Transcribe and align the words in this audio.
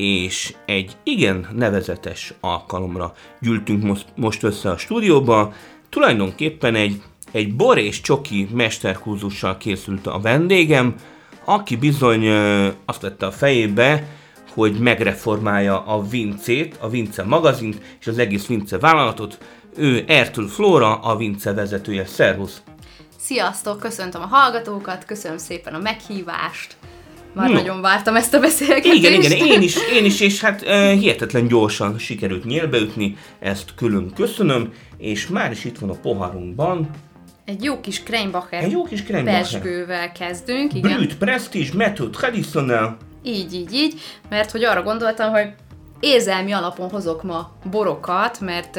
és 0.00 0.54
egy 0.66 0.96
igen 1.02 1.48
nevezetes 1.54 2.34
alkalomra 2.40 3.12
gyűltünk 3.40 3.98
most 4.16 4.42
össze 4.42 4.70
a 4.70 4.76
stúdióba. 4.76 5.52
Tulajdonképpen 5.88 6.74
egy, 6.74 7.02
egy 7.32 7.54
bor 7.54 7.78
és 7.78 8.00
csoki 8.00 8.48
mesterkurzussal 8.52 9.56
készült 9.56 10.06
a 10.06 10.20
vendégem, 10.20 10.94
aki 11.44 11.76
bizony 11.76 12.28
azt 12.84 13.00
vette 13.00 13.26
a 13.26 13.30
fejébe, 13.30 14.06
hogy 14.54 14.78
megreformálja 14.78 15.84
a 15.86 16.02
Vincét, 16.02 16.76
a 16.80 16.88
Vince 16.88 17.24
magazint 17.24 17.80
és 18.00 18.06
az 18.06 18.18
egész 18.18 18.46
Vince 18.46 18.78
vállalatot. 18.78 19.38
Ő 19.76 20.04
Ertül 20.06 20.48
Flóra, 20.48 20.94
a 20.94 21.16
Vince 21.16 21.52
vezetője. 21.52 22.06
Szervusz! 22.06 22.62
Sziasztok, 23.18 23.80
köszöntöm 23.80 24.22
a 24.22 24.26
hallgatókat, 24.26 25.04
köszönöm 25.04 25.38
szépen 25.38 25.74
a 25.74 25.78
meghívást. 25.78 26.76
Már 27.32 27.48
no. 27.48 27.54
nagyon 27.54 27.80
vártam 27.80 28.16
ezt 28.16 28.34
a 28.34 28.40
beszélgetést. 28.40 28.94
Igen, 28.94 29.12
igen, 29.12 29.46
én 29.46 29.62
is, 29.62 29.76
én 29.92 30.04
is, 30.04 30.20
és 30.20 30.40
hát 30.40 30.62
uh, 30.62 30.90
hihetetlen 30.90 31.48
gyorsan 31.48 31.98
sikerült 31.98 32.44
nyílbeütni, 32.44 33.16
ezt 33.38 33.74
külön 33.76 34.12
köszönöm, 34.14 34.72
és 34.98 35.26
már 35.26 35.50
is 35.50 35.64
itt 35.64 35.78
van 35.78 35.90
a 35.90 35.94
poharunkban. 35.94 36.90
Egy 37.44 37.64
jó 37.64 37.80
kis 37.80 38.02
Kreinbacher 38.02 38.62
Egy 38.62 38.70
jó 38.70 38.82
kis 38.82 39.02
Kreinbacher. 39.02 40.12
kezdünk, 40.12 40.74
igen. 40.74 40.96
Brut, 40.96 41.16
Prestige, 41.16 41.70
Method, 41.74 42.10
Traditionnel. 42.10 42.96
Így, 43.22 43.54
így, 43.54 43.72
így, 43.74 44.00
mert 44.28 44.50
hogy 44.50 44.64
arra 44.64 44.82
gondoltam, 44.82 45.30
hogy 45.30 45.48
érzelmi 46.00 46.52
alapon 46.52 46.90
hozok 46.90 47.22
ma 47.22 47.52
borokat, 47.70 48.40
mert 48.40 48.78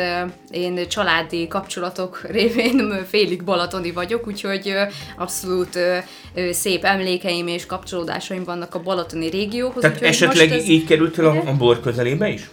én 0.50 0.88
családi 0.88 1.48
kapcsolatok 1.48 2.22
révén 2.38 3.06
félig 3.08 3.44
balatoni 3.44 3.92
vagyok, 3.92 4.28
úgyhogy 4.28 4.74
abszolút 5.18 5.80
szép 6.52 6.84
emlékeim 6.84 7.48
és 7.48 7.66
kapcsolódásaim 7.66 8.44
vannak 8.44 8.76
a 8.76 8.80
balatoni 8.80 9.30
régióhoz. 9.30 9.82
Tehát 9.82 10.02
esetleg 10.02 10.52
ez... 10.52 10.68
így 10.68 10.86
kerültél 10.86 11.26
a, 11.26 11.50
a 11.50 11.54
bor 11.54 11.80
közelébe 11.80 12.30
is? 12.30 12.50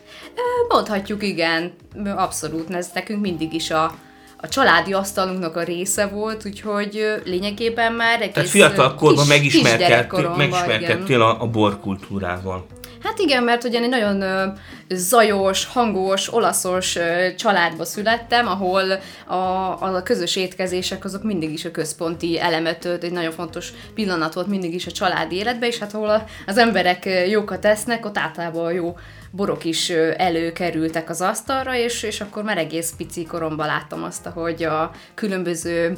Mondhatjuk, 0.69 1.23
igen, 1.23 1.73
abszolút, 2.17 2.75
ez 2.75 2.91
nekünk 2.95 3.21
mindig 3.21 3.53
is 3.53 3.71
a, 3.71 3.95
a 4.37 4.49
családi 4.49 4.93
asztalunknak 4.93 5.57
a 5.57 5.63
része 5.63 6.07
volt, 6.07 6.47
úgyhogy 6.47 7.15
lényegében 7.25 7.93
már 7.93 8.21
egész 8.21 8.35
Tehát 8.35 8.49
fiatal 8.49 8.95
korban 8.95 9.27
megismerkedtél, 9.27 10.35
megismerkedtél 10.37 11.23
a, 11.23 11.43
a 11.43 11.47
borkultúrával. 11.47 12.67
Hát 13.03 13.19
igen, 13.19 13.43
mert 13.43 13.65
ugye 13.65 13.81
egy 13.81 13.89
nagyon 13.89 14.53
zajos, 14.89 15.65
hangos, 15.67 16.33
olaszos 16.33 16.99
családba 17.37 17.85
születtem, 17.85 18.47
ahol 18.47 18.99
a, 19.27 19.35
a 19.81 20.03
közös 20.03 20.37
étkezések 20.37 21.05
azok 21.05 21.23
mindig 21.23 21.53
is 21.53 21.65
a 21.65 21.71
központi 21.71 22.41
elemet 22.41 22.85
egy 22.85 23.13
nagyon 23.13 23.33
fontos 23.33 23.73
pillanat 23.95 24.35
volt 24.35 24.47
mindig 24.47 24.75
is 24.75 24.87
a 24.87 24.91
családi 24.91 25.37
életben, 25.37 25.69
és 25.69 25.79
hát 25.79 25.95
ahol 25.95 26.29
az 26.47 26.59
emberek 26.59 27.09
jókat 27.29 27.65
esznek, 27.65 28.07
ott 28.07 28.19
általában 28.19 28.73
jó 28.73 28.97
borok 29.31 29.65
is 29.65 29.91
előkerültek 30.17 31.11
az 31.11 31.21
asztalra, 31.21 31.75
és, 31.75 32.03
és 32.03 32.21
akkor 32.21 32.43
már 32.43 32.59
egész 32.59 32.93
pici 32.97 33.27
koromban 33.27 33.67
láttam 33.67 34.03
azt, 34.03 34.27
hogy 34.27 34.63
a 34.63 34.91
különböző 35.15 35.97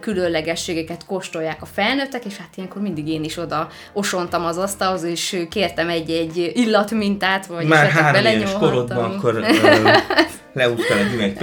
különlegességeket 0.00 1.06
kóstolják 1.06 1.62
a 1.62 1.66
felnőttek, 1.66 2.24
és 2.24 2.36
hát 2.36 2.48
ilyenkor 2.56 2.82
mindig 2.82 3.08
én 3.08 3.24
is 3.24 3.36
oda 3.36 3.68
osontam 3.92 4.44
az 4.44 4.56
asztalhoz, 4.56 5.02
és 5.02 5.46
kértem 5.50 5.88
egy-egy 5.88 6.52
illatmintát, 6.54 7.46
vagy 7.46 7.66
Már 7.66 7.88
három 7.88 8.26
éves 8.26 8.52
korodban 8.52 9.12
akkor 9.12 9.34
leúztál 10.52 10.98
egy 10.98 11.12
üveg 11.14 11.38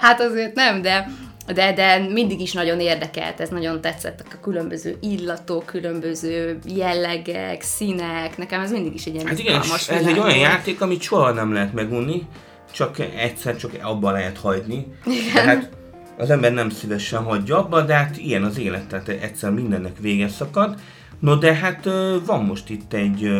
Hát 0.00 0.20
azért 0.20 0.54
nem, 0.54 0.82
de 0.82 1.08
de, 1.46 1.72
de 1.72 1.98
mindig 1.98 2.40
is 2.40 2.52
nagyon 2.52 2.80
érdekelt, 2.80 3.40
ez 3.40 3.48
nagyon 3.48 3.80
tetszett, 3.80 4.24
a 4.32 4.40
különböző 4.40 4.96
illatok, 5.00 5.66
különböző 5.66 6.58
jellegek, 6.64 7.62
színek, 7.62 8.36
nekem 8.36 8.60
ez 8.60 8.70
mindig 8.70 8.94
is 8.94 9.04
egy 9.04 9.14
ilyen 9.14 9.26
Hát 9.26 9.38
igen, 9.38 9.60
ez 9.88 10.06
egy 10.06 10.18
olyan 10.18 10.38
játék, 10.38 10.80
amit 10.80 11.02
soha 11.02 11.32
nem 11.32 11.52
lehet 11.52 11.72
megunni, 11.72 12.26
csak 12.72 12.98
egyszer 12.98 13.56
csak 13.56 13.72
abban 13.82 14.12
lehet 14.12 14.38
hagyni. 14.38 14.86
Igen. 15.06 15.32
Tehát 15.32 15.70
az 16.18 16.30
ember 16.30 16.52
nem 16.52 16.70
szívesen 16.70 17.22
hagyja 17.22 17.58
abba, 17.58 17.80
de 17.80 17.94
hát 17.94 18.16
ilyen 18.16 18.42
az 18.42 18.58
élet, 18.58 18.86
tehát 18.86 19.08
egyszer 19.08 19.50
mindennek 19.50 19.98
vége 20.00 20.28
szakad. 20.28 20.74
No 21.18 21.36
de 21.36 21.54
hát 21.54 21.84
van 22.26 22.44
most 22.44 22.70
itt 22.70 22.92
egy 22.92 23.30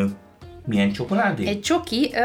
milyen 0.67 0.93
csokoládé? 0.93 1.47
Egy 1.47 1.61
csoki, 1.61 2.11
ö, 2.13 2.19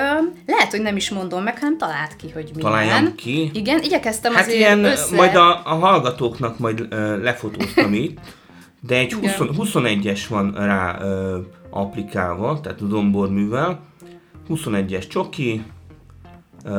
lehet, 0.46 0.72
hogy 0.72 0.81
nem 0.81 0.96
is 0.96 1.09
mondom 1.09 1.44
meg, 1.44 1.59
hanem 1.59 1.78
talált 1.78 2.16
ki, 2.16 2.30
hogy 2.34 2.52
milyen. 2.56 2.72
Találjam 2.72 3.16
ki? 3.16 3.50
Igen, 3.53 3.81
igyekeztem 3.81 4.34
hát 4.34 4.46
azért 4.46 4.58
ilyen, 4.58 4.84
össze... 4.84 5.16
majd 5.16 5.35
a, 5.35 5.62
a 5.66 5.74
hallgatóknak 5.74 6.59
majd 6.59 6.85
ö, 6.90 7.22
lefotóztam 7.22 7.94
itt, 7.94 8.19
de 8.81 8.96
egy 8.96 9.14
20, 9.14 9.38
21-es 9.40 10.22
van 10.29 10.53
rá 10.53 11.00
ö, 11.02 11.38
applikálva, 11.69 12.59
tehát 12.59 12.81
a 12.81 12.85
domborművel. 12.85 13.79
21-es 14.50 15.08
csoki, 15.08 15.64
ö, 16.64 16.72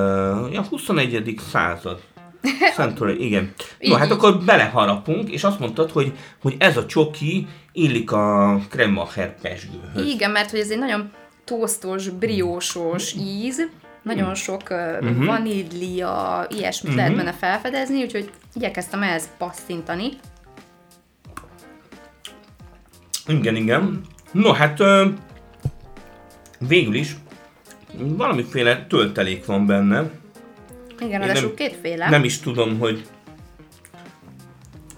ja, 0.53 0.63
21. 0.63 1.41
század. 1.51 2.01
Century, 2.77 3.25
igen. 3.25 3.53
Jó, 3.79 3.95
hát 3.95 4.11
akkor 4.11 4.39
beleharapunk, 4.45 5.31
és 5.31 5.45
azt 5.45 5.59
mondtad, 5.59 5.91
hogy, 5.91 6.13
hogy 6.43 6.55
ez 6.59 6.77
a 6.77 6.87
csoki 6.87 7.47
illik 7.73 8.13
a 8.13 8.59
Kremacher 8.71 9.41
pesgőhöz. 9.41 10.07
Igen, 10.07 10.31
mert 10.31 10.51
hogy 10.51 10.61
ez 10.61 10.71
egy 10.71 10.79
nagyon 10.79 11.11
tosztos, 11.45 12.09
briósos 12.09 13.13
íz, 13.13 13.69
nagyon 14.03 14.35
sok 14.35 14.63
uh, 14.71 15.25
vanília, 15.27 16.47
ilyesmit 16.51 16.93
uh-huh. 16.93 17.07
lehet 17.07 17.17
benne 17.17 17.33
felfedezni, 17.33 18.03
úgyhogy 18.03 18.31
igyekeztem 18.55 19.03
ehhez 19.03 19.29
passzintani. 19.39 20.09
Igen, 23.27 23.57
igen. 23.57 24.01
No, 24.33 24.53
hát 24.53 24.79
végül 26.59 26.95
is 26.95 27.17
valamiféle 27.97 28.87
töltelék 28.89 29.45
van 29.45 29.67
benne. 29.67 30.11
Igen, 31.01 31.21
ráadásul 31.21 31.55
kétféle. 31.55 32.09
Nem 32.09 32.25
is 32.25 32.39
tudom, 32.39 32.79
hogy 32.79 33.07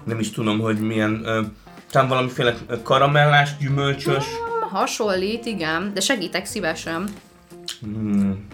nem 0.05 0.19
is 0.19 0.31
tudom, 0.31 0.59
hogy 0.59 0.79
milyen, 0.81 1.13
uh, 1.25 1.47
talán 1.91 2.09
valamiféle 2.09 2.55
karamellás, 2.83 3.57
gyümölcsös. 3.57 4.25
Hmm, 4.25 4.69
hasonlít, 4.69 5.47
igen, 5.47 5.91
de 5.95 6.01
segítek 6.01 6.45
szívesen. 6.45 7.09
Hmm. 7.81 8.47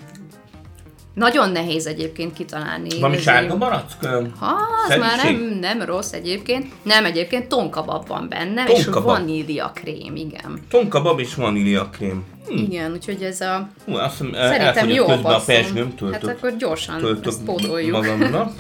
Nagyon 1.16 1.50
nehéz 1.50 1.87
egyébként 1.87 2.32
kitalálni. 2.32 2.88
Valami 3.00 3.19
sárga 3.19 3.56
barack? 3.59 4.04
Ha, 4.38 4.56
az 4.88 4.97
már 4.99 5.25
nem, 5.25 5.37
nem 5.60 5.82
rossz 5.82 6.12
egyébként. 6.12 6.72
Nem, 6.82 7.04
egyébként 7.04 7.49
tonkabab 7.49 8.06
van 8.06 8.28
benne, 8.28 8.65
tonkabab. 8.65 9.04
és 9.09 9.12
vanília 9.12 9.71
krém, 9.75 10.16
igen. 10.16 10.60
Tonkabab 10.69 11.21
és 11.21 11.34
vanília 11.34 11.88
krém. 11.88 12.25
Hm. 12.49 12.56
Igen, 12.56 12.93
úgyhogy 12.93 13.22
ez 13.22 13.41
a... 13.41 13.69
Hú, 13.84 13.94
azt 13.94 14.19
hiszem, 14.19 14.32
Szerintem 14.34 14.88
jó 14.88 15.04
közben 15.04 15.32
a 15.32 15.41
persgőm, 15.47 15.94
töltök, 15.94 16.28
Hát 16.28 16.37
akkor 16.37 16.56
gyorsan 16.56 16.99
töltök 16.99 17.27
ezt 17.27 17.44
pótoljuk. 17.44 17.93
magamnak. 17.93 18.53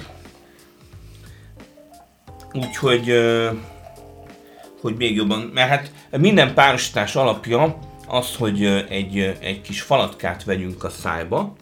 Úgyhogy, 2.52 3.12
hogy 4.80 4.94
még 4.96 5.16
jobban, 5.16 5.50
mert 5.54 5.68
hát 5.68 5.90
minden 6.10 6.54
párosítás 6.54 7.16
alapja 7.16 7.78
az, 8.08 8.34
hogy 8.38 8.64
egy, 8.88 9.36
egy 9.40 9.60
kis 9.60 9.80
falatkát 9.80 10.44
vegyünk 10.44 10.84
a 10.84 10.88
szájba, 10.88 11.56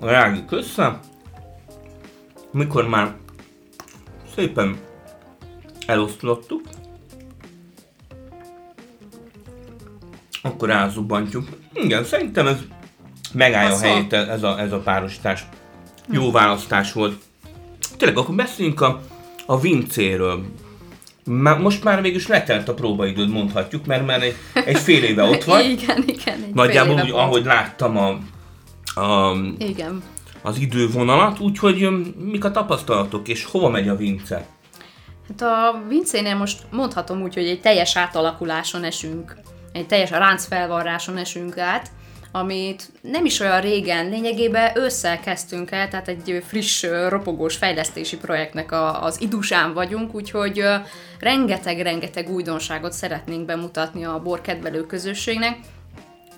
rágjuk 0.00 0.52
össze, 0.52 1.00
mikor 2.50 2.88
már 2.88 3.14
szépen 4.34 4.76
elosztottuk, 5.86 6.62
akkor 10.42 10.68
rázubantjuk. 10.68 11.48
Igen, 11.72 12.04
szerintem 12.04 12.46
ez 12.46 12.58
megállja 13.32 13.74
a 13.74 13.78
helyét 13.78 14.12
ez 14.12 14.42
a, 14.42 14.60
ez 14.60 14.72
a 14.72 14.78
párosítás. 14.78 15.46
Jó 16.10 16.30
választás 16.30 16.92
volt. 16.92 17.22
Tényleg, 17.96 18.18
akkor 18.18 18.34
beszéljünk 18.34 18.80
a, 18.80 19.00
a 19.46 19.60
vincéről. 19.60 20.44
Már, 21.24 21.58
most 21.58 21.84
már 21.84 22.02
végül 22.02 22.18
is 22.18 22.26
letelt 22.26 22.68
a 22.68 22.74
próbaidőd, 22.74 23.28
mondhatjuk, 23.28 23.86
mert 23.86 24.06
már 24.06 24.22
egy, 24.22 24.34
egy 24.54 24.78
fél 24.78 25.02
éve 25.04 25.22
ott 25.22 25.44
vagy. 25.54 25.64
igen, 25.70 26.04
igen. 26.06 26.42
Egy 26.42 26.54
Nagyjából 26.54 27.00
úgy, 27.00 27.10
ahogy 27.10 27.44
láttam 27.44 27.96
a, 27.96 28.18
a, 28.94 29.36
igen. 29.58 30.02
az 30.42 30.58
idővonalat, 30.58 31.38
úgyhogy 31.38 31.88
mik 32.18 32.44
a 32.44 32.50
tapasztalatok, 32.50 33.28
és 33.28 33.44
hova 33.44 33.68
megy 33.68 33.88
a 33.88 33.96
Vince? 33.96 34.46
Hát 35.28 35.42
a 35.42 35.82
Vincénél 35.88 36.36
most 36.36 36.62
mondhatom 36.70 37.22
úgy, 37.22 37.34
hogy 37.34 37.46
egy 37.46 37.60
teljes 37.60 37.96
átalakuláson 37.96 38.84
esünk 38.84 39.42
egy 39.72 39.86
teljes 39.86 40.10
ráncfelvarráson 40.10 41.16
esünk 41.16 41.58
át, 41.58 41.90
amit 42.32 42.92
nem 43.00 43.24
is 43.24 43.40
olyan 43.40 43.60
régen, 43.60 44.08
lényegében 44.08 44.76
ősszel 44.76 45.20
kezdtünk 45.20 45.70
el, 45.70 45.88
tehát 45.88 46.08
egy 46.08 46.44
friss, 46.46 46.86
ropogós 47.08 47.56
fejlesztési 47.56 48.16
projektnek 48.16 48.72
a, 48.72 49.04
az 49.04 49.20
idusán 49.20 49.72
vagyunk, 49.74 50.14
úgyhogy 50.14 50.64
rengeteg-rengeteg 51.18 52.30
újdonságot 52.30 52.92
szeretnénk 52.92 53.44
bemutatni 53.44 54.04
a 54.04 54.22
borkedvelő 54.22 54.86
közösségnek, 54.86 55.58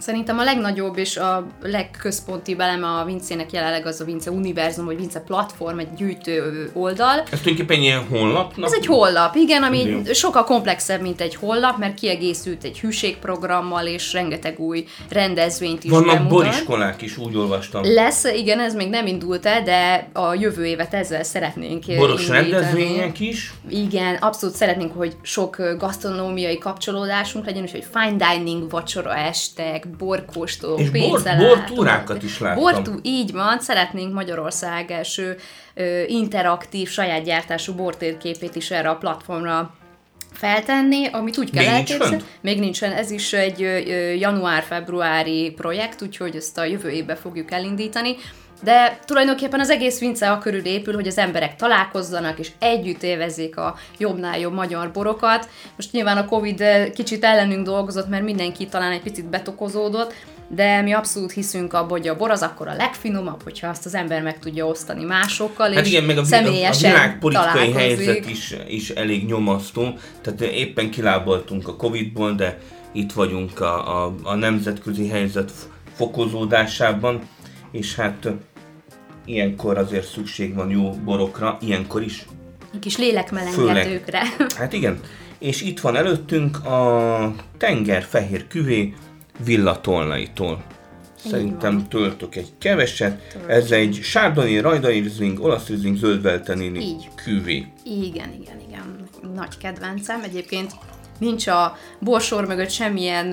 Szerintem 0.05 0.39
a 0.39 0.45
legnagyobb 0.45 0.99
és 0.99 1.17
a 1.17 1.47
legközponti 1.63 2.57
eleme 2.59 2.87
a 2.87 3.05
Vincének 3.05 3.53
jelenleg 3.53 3.87
az 3.87 4.01
a 4.01 4.05
Vince 4.05 4.31
Univerzum, 4.31 4.85
vagy 4.85 4.97
Vince 4.97 5.21
Platform, 5.21 5.79
egy 5.79 5.95
gyűjtő 5.97 6.71
oldal. 6.73 7.23
Ez 7.31 7.41
tulajdonképpen 7.41 7.83
ilyen 7.83 8.07
honlap? 8.11 8.53
Ez 8.63 8.73
egy 8.73 8.87
honlap, 8.87 9.35
igen, 9.35 9.63
ami 9.63 9.85
Jó. 9.85 10.03
sokkal 10.13 10.45
komplexebb, 10.45 11.01
mint 11.01 11.21
egy 11.21 11.35
honlap, 11.35 11.79
mert 11.79 11.95
kiegészült 11.95 12.65
egy 12.65 12.81
hűségprogrammal, 12.81 13.87
és 13.87 14.13
rengeteg 14.13 14.61
új 14.61 14.85
rendezvényt 15.09 15.85
is 15.85 15.91
Vannak 15.91 16.07
bemutat. 16.07 16.29
boriskolák 16.29 17.03
is, 17.03 17.17
úgy 17.19 17.37
olvastam. 17.37 17.83
Lesz, 17.85 18.25
igen, 18.25 18.61
ez 18.61 18.75
még 18.75 18.89
nem 18.89 19.07
indult 19.07 19.47
el, 19.47 19.63
de 19.63 20.09
a 20.13 20.35
jövő 20.35 20.67
évet 20.67 20.95
ezzel 20.95 21.23
szeretnénk 21.23 21.85
Boros 21.87 22.21
indítani. 22.29 22.51
rendezvények 22.51 23.21
is. 23.21 23.53
Igen, 23.69 24.15
abszolút 24.15 24.55
szeretnénk, 24.55 24.93
hogy 24.97 25.17
sok 25.23 25.57
gasztronómiai 25.79 26.59
kapcsolódásunk 26.59 27.47
legyen, 27.47 27.63
és 27.63 27.71
hogy 27.71 27.87
fine 27.93 28.35
dining, 28.35 28.71
vacsora 28.71 29.17
estek, 29.17 29.94
borkóstolók, 29.99 30.81
És 30.81 30.91
bor, 30.91 31.01
pénzelátók. 31.01 31.47
bortúrákat 31.47 32.23
is 32.23 32.39
láttam. 32.39 32.63
Bortú, 32.63 32.93
így 33.03 33.33
van, 33.33 33.61
szeretnénk 33.61 34.13
Magyarország 34.13 34.91
első 34.91 35.37
ö, 35.75 36.03
interaktív, 36.07 36.89
saját 36.89 37.25
gyártású 37.25 37.75
bortérképét 37.75 38.55
is 38.55 38.71
erre 38.71 38.89
a 38.89 38.97
platformra 38.97 39.75
feltenni, 40.33 41.07
amit 41.07 41.39
úgy 41.39 41.51
kell 41.51 41.67
elképzelni. 41.67 42.23
Még 42.41 42.59
nincsen, 42.59 42.93
ez 42.93 43.11
is 43.11 43.33
egy 43.33 43.61
január-februári 44.19 45.53
projekt, 45.57 46.03
úgyhogy 46.03 46.37
ezt 46.37 46.59
a 46.59 46.65
jövő 46.65 46.91
évben 46.91 47.17
fogjuk 47.17 47.51
elindítani. 47.51 48.17
De 48.65 48.99
tulajdonképpen 49.05 49.61
az 49.61 49.71
egész 49.71 49.99
Vince 49.99 50.31
a 50.31 50.39
körül 50.39 50.65
épül, 50.65 50.95
hogy 50.95 51.07
az 51.07 51.19
emberek 51.19 51.57
találkozzanak 51.57 52.39
és 52.39 52.51
együtt 52.59 53.03
élvezzék 53.03 53.57
a 53.57 53.77
jobbnál 53.99 54.39
jobb 54.39 54.55
magyar 54.55 54.91
borokat. 54.91 55.49
Most 55.77 55.93
nyilván 55.93 56.17
a 56.17 56.25
Covid 56.25 56.61
eh, 56.61 56.91
kicsit 56.95 57.25
ellenünk 57.25 57.67
dolgozott, 57.67 58.09
mert 58.09 58.25
mindenki 58.25 58.67
talán 58.67 58.93
egy 58.93 59.03
picit 59.03 59.25
betokozódott, 59.25 60.15
de 60.49 60.83
mi 60.83 60.93
abszolút 60.93 61.33
hiszünk 61.33 61.73
abban, 61.73 61.89
hogy 61.89 62.09
a 62.09 62.17
bor 62.17 62.31
az 62.31 62.43
akkor 62.43 62.69
a 62.69 62.75
legfinomabb, 62.75 63.43
hogyha 63.43 63.69
azt 63.69 63.87
az 63.87 63.95
ember 63.95 64.23
meg 64.23 64.39
tudja 64.39 64.67
osztani 64.67 65.05
másokkal, 65.05 65.73
Hát 65.73 65.85
és 65.85 65.91
igen, 65.91 66.05
meg 66.05 66.17
a, 66.17 66.21
a, 66.21 66.23
a 66.23 66.27
személyesen 66.27 66.93
világpolitikai 66.93 67.73
találkozik. 67.73 67.79
helyzet 67.79 68.29
is, 68.31 68.55
is 68.69 68.91
elég 68.91 69.27
nyomasztó. 69.27 69.99
Tehát 70.21 70.41
éppen 70.41 70.91
kilábaltunk 70.91 71.69
a 71.69 71.77
Covid-ból, 71.77 72.33
de 72.33 72.59
itt 72.93 73.13
vagyunk 73.13 73.61
a, 73.61 74.05
a, 74.05 74.15
a 74.23 74.35
nemzetközi 74.35 75.09
helyzet 75.09 75.53
fokozódásában, 75.95 77.21
és 77.71 77.95
hát 77.95 78.29
ilyenkor 79.25 79.79
azért 79.79 80.07
szükség 80.07 80.55
van 80.55 80.71
jó 80.71 80.91
borokra, 80.91 81.59
ilyenkor 81.61 82.03
is. 82.03 82.27
Egy 82.73 82.79
kis 82.81 82.97
lélekmelengetőkre. 82.97 84.23
Hát 84.57 84.73
igen, 84.73 85.01
és 85.39 85.63
itt 85.63 85.81
van 85.81 85.97
előttünk 85.97 86.65
a 86.65 87.35
tenger 87.59 88.03
fehér 88.03 88.47
küvé 88.47 88.95
villatolnaitól. 89.45 90.63
Szerintem 91.17 91.89
töltök 91.89 92.37
egy 92.37 92.49
keveset. 92.59 93.37
Ez 93.47 93.71
egy 93.71 93.99
sárdoni, 94.03 94.59
rajdai 94.59 94.99
rizling, 94.99 95.41
olasz 95.41 95.69
rizling, 95.69 95.97
zöldveltenini 95.97 96.97
küvé. 97.15 97.67
Igen, 97.85 98.33
igen, 98.41 98.61
igen. 98.69 99.09
Nagy 99.35 99.59
kedvencem. 99.59 100.23
Egyébként 100.23 100.73
nincs 101.19 101.47
a 101.47 101.77
borsor 102.01 102.47
mögött 102.47 102.71
semmilyen 102.71 103.33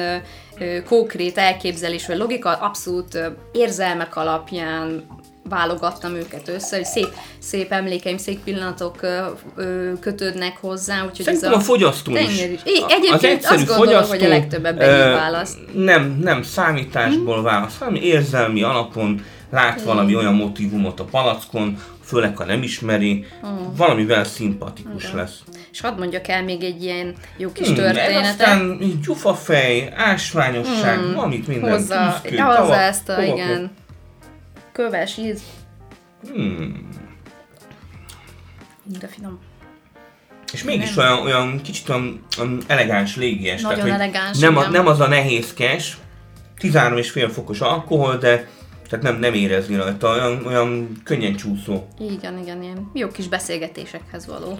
ö, 0.59 0.83
konkrét 0.83 1.37
elképzelés 1.37 2.07
vagy 2.07 2.17
logika, 2.17 2.53
abszolút 2.53 3.15
ö, 3.15 3.27
érzelmek 3.51 4.15
alapján 4.15 5.05
válogattam 5.51 6.15
őket 6.15 6.47
össze, 6.47 6.75
hogy 6.75 6.85
szép, 6.85 7.07
szép 7.39 7.71
emlékeim, 7.71 8.17
szép 8.17 8.39
pillanatok 8.43 8.99
kötődnek 9.99 10.57
hozzá, 10.61 11.01
úgyhogy 11.05 11.25
Szerintem 11.25 11.51
ez 11.51 11.57
a 11.57 11.59
fogyasztó 11.59 12.15
is. 12.15 12.41
is. 12.43 12.59
A- 12.79 12.85
egyébként 12.89 13.45
azt 13.45 13.65
gondolom, 13.65 14.07
hogy 14.07 14.23
a 14.23 14.27
legtöbbebben 14.27 14.89
ö, 14.89 15.07
így 15.07 15.13
választ. 15.13 15.57
Nem, 15.73 16.19
nem 16.23 16.43
számításból 16.43 17.37
Hm? 17.37 17.43
választ, 17.43 17.77
hanem 17.77 17.95
érzelmi 17.95 18.61
alapon 18.63 19.23
lát 19.51 19.81
valami 19.81 20.15
olyan 20.15 20.33
motivumot 20.33 20.99
a 20.99 21.03
palackon, 21.03 21.77
főleg 22.03 22.37
ha 22.37 22.45
nem 22.45 22.63
ismeri, 22.63 23.25
Hm. 23.41 23.47
valamivel 23.77 24.23
szimpatikus 24.23 25.13
lesz. 25.13 25.39
És 25.71 25.81
hadd 25.81 25.97
mondjak 25.97 26.27
el 26.27 26.43
még 26.43 26.63
egy 26.63 26.83
ilyen 26.83 27.15
jó 27.37 27.51
kis 27.51 27.65
Hmm, 27.67 27.75
történetet. 27.75 28.23
aztán 28.25 28.77
gyufafej, 29.05 29.93
ásványosság, 29.95 30.97
hmm, 30.99 31.13
valamit 31.13 31.47
minden. 31.47 31.71
Hozza, 31.71 32.19
tűzkő, 32.21 32.37
hozza 32.37 32.55
tava- 32.59 32.75
ezt 32.75 33.09
a, 33.09 33.21
igen, 33.21 33.71
köves 34.71 35.17
íz. 35.17 35.41
Hmm. 36.27 36.89
De 38.99 39.07
finom. 39.07 39.39
És 40.53 40.63
mégis 40.63 40.97
olyan, 40.97 41.19
olyan 41.19 41.61
kicsit 41.61 41.89
olyan, 41.89 42.25
olyan 42.39 42.61
elegáns, 42.67 43.15
légies. 43.15 43.61
Nagyon 43.61 43.81
hogy 43.81 43.89
elegáns, 43.89 44.39
nem, 44.39 44.57
a, 44.57 44.69
nem 44.69 44.87
az 44.87 44.99
a 44.99 45.07
nehézkes, 45.07 45.97
13,5 46.59 47.29
fokos 47.33 47.61
alkohol, 47.61 48.17
de 48.17 48.49
tehát 48.89 49.05
nem, 49.05 49.19
nem 49.19 49.33
érezni 49.33 49.75
rajta, 49.75 50.09
olyan, 50.09 50.45
olyan 50.45 50.91
könnyen 51.03 51.35
csúszó. 51.35 51.87
Igen, 51.99 52.37
igen, 52.37 52.63
ilyen 52.63 52.91
jó 52.93 53.07
kis 53.07 53.27
beszélgetésekhez 53.27 54.25
való. 54.25 54.59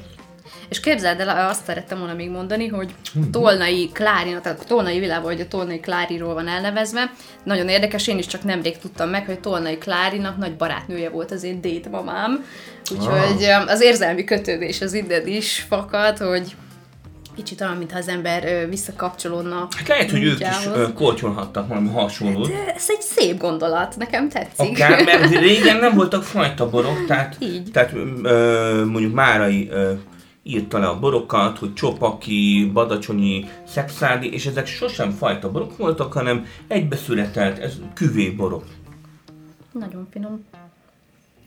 És 0.72 0.80
képzeld 0.80 1.20
el, 1.20 1.50
azt 1.50 1.66
szerettem 1.66 1.98
volna 1.98 2.14
még 2.14 2.30
mondani, 2.30 2.68
hogy 2.68 2.94
Tolnai 3.32 3.90
Klárina, 3.94 4.42
tehát 4.42 4.60
a 4.62 4.64
Tolnai 4.64 5.00
világban, 5.00 5.32
hogy 5.32 5.42
a 5.42 5.48
Tolnai 5.48 5.80
Kláriról 5.80 6.34
van 6.34 6.48
elnevezve. 6.48 7.12
Nagyon 7.44 7.68
érdekes, 7.68 8.08
én 8.08 8.18
is 8.18 8.26
csak 8.26 8.44
nemrég 8.44 8.78
tudtam 8.78 9.10
meg, 9.10 9.26
hogy 9.26 9.40
Tolnai 9.40 9.78
Klárinak 9.78 10.38
nagy 10.38 10.56
barátnője 10.56 11.10
volt 11.10 11.32
az 11.32 11.44
én 11.44 11.62
dédmamám. 11.62 12.46
Úgyhogy 12.92 13.46
az 13.68 13.82
érzelmi 13.82 14.24
kötődés 14.24 14.82
az 14.82 14.94
innen 14.94 15.28
is 15.28 15.66
fakad, 15.70 16.18
hogy 16.18 16.56
kicsit 17.36 17.62
olyan, 17.62 17.78
mintha 17.78 17.98
az 17.98 18.08
ember 18.08 18.70
visszakapcsolódna. 18.70 19.68
Hát 19.78 19.88
lehet, 19.88 20.12
hogy 20.12 20.24
ők 20.24 20.40
is 20.40 20.70
kortyolhattak 20.96 21.68
valami 21.68 21.90
hasonlót. 21.90 22.48
De 22.48 22.74
Ez 22.76 22.86
egy 22.88 23.02
szép 23.02 23.38
gondolat, 23.38 23.96
nekem 23.98 24.30
tetszik. 24.30 24.72
Akár, 24.72 25.04
mert 25.06 25.36
régen 25.36 25.78
nem 25.78 25.94
voltak 25.96 26.24
fajta 26.24 26.70
borok, 26.70 27.06
tehát, 27.08 27.36
Így. 27.40 27.72
tehát 27.72 27.94
ö, 28.24 28.86
mondjuk 28.86 29.14
Márai 29.14 29.70
ö, 29.72 29.92
írta 30.44 30.80
le 30.80 30.88
a 30.88 31.00
borokat, 31.00 31.58
hogy 31.58 31.74
Csopaki, 31.74 32.70
Badacsonyi, 32.74 33.46
Szexádi, 33.68 34.34
és 34.34 34.46
ezek 34.46 34.68
sosem 34.68 35.12
fajta 35.12 35.52
borok 35.52 35.78
voltak, 35.78 36.14
hanem 36.14 36.46
egybeszületelt, 36.68 37.58
ez 37.60 37.74
küvé 37.94 38.30
borok. 38.30 38.64
Nagyon 39.72 40.08
finom. 40.12 40.46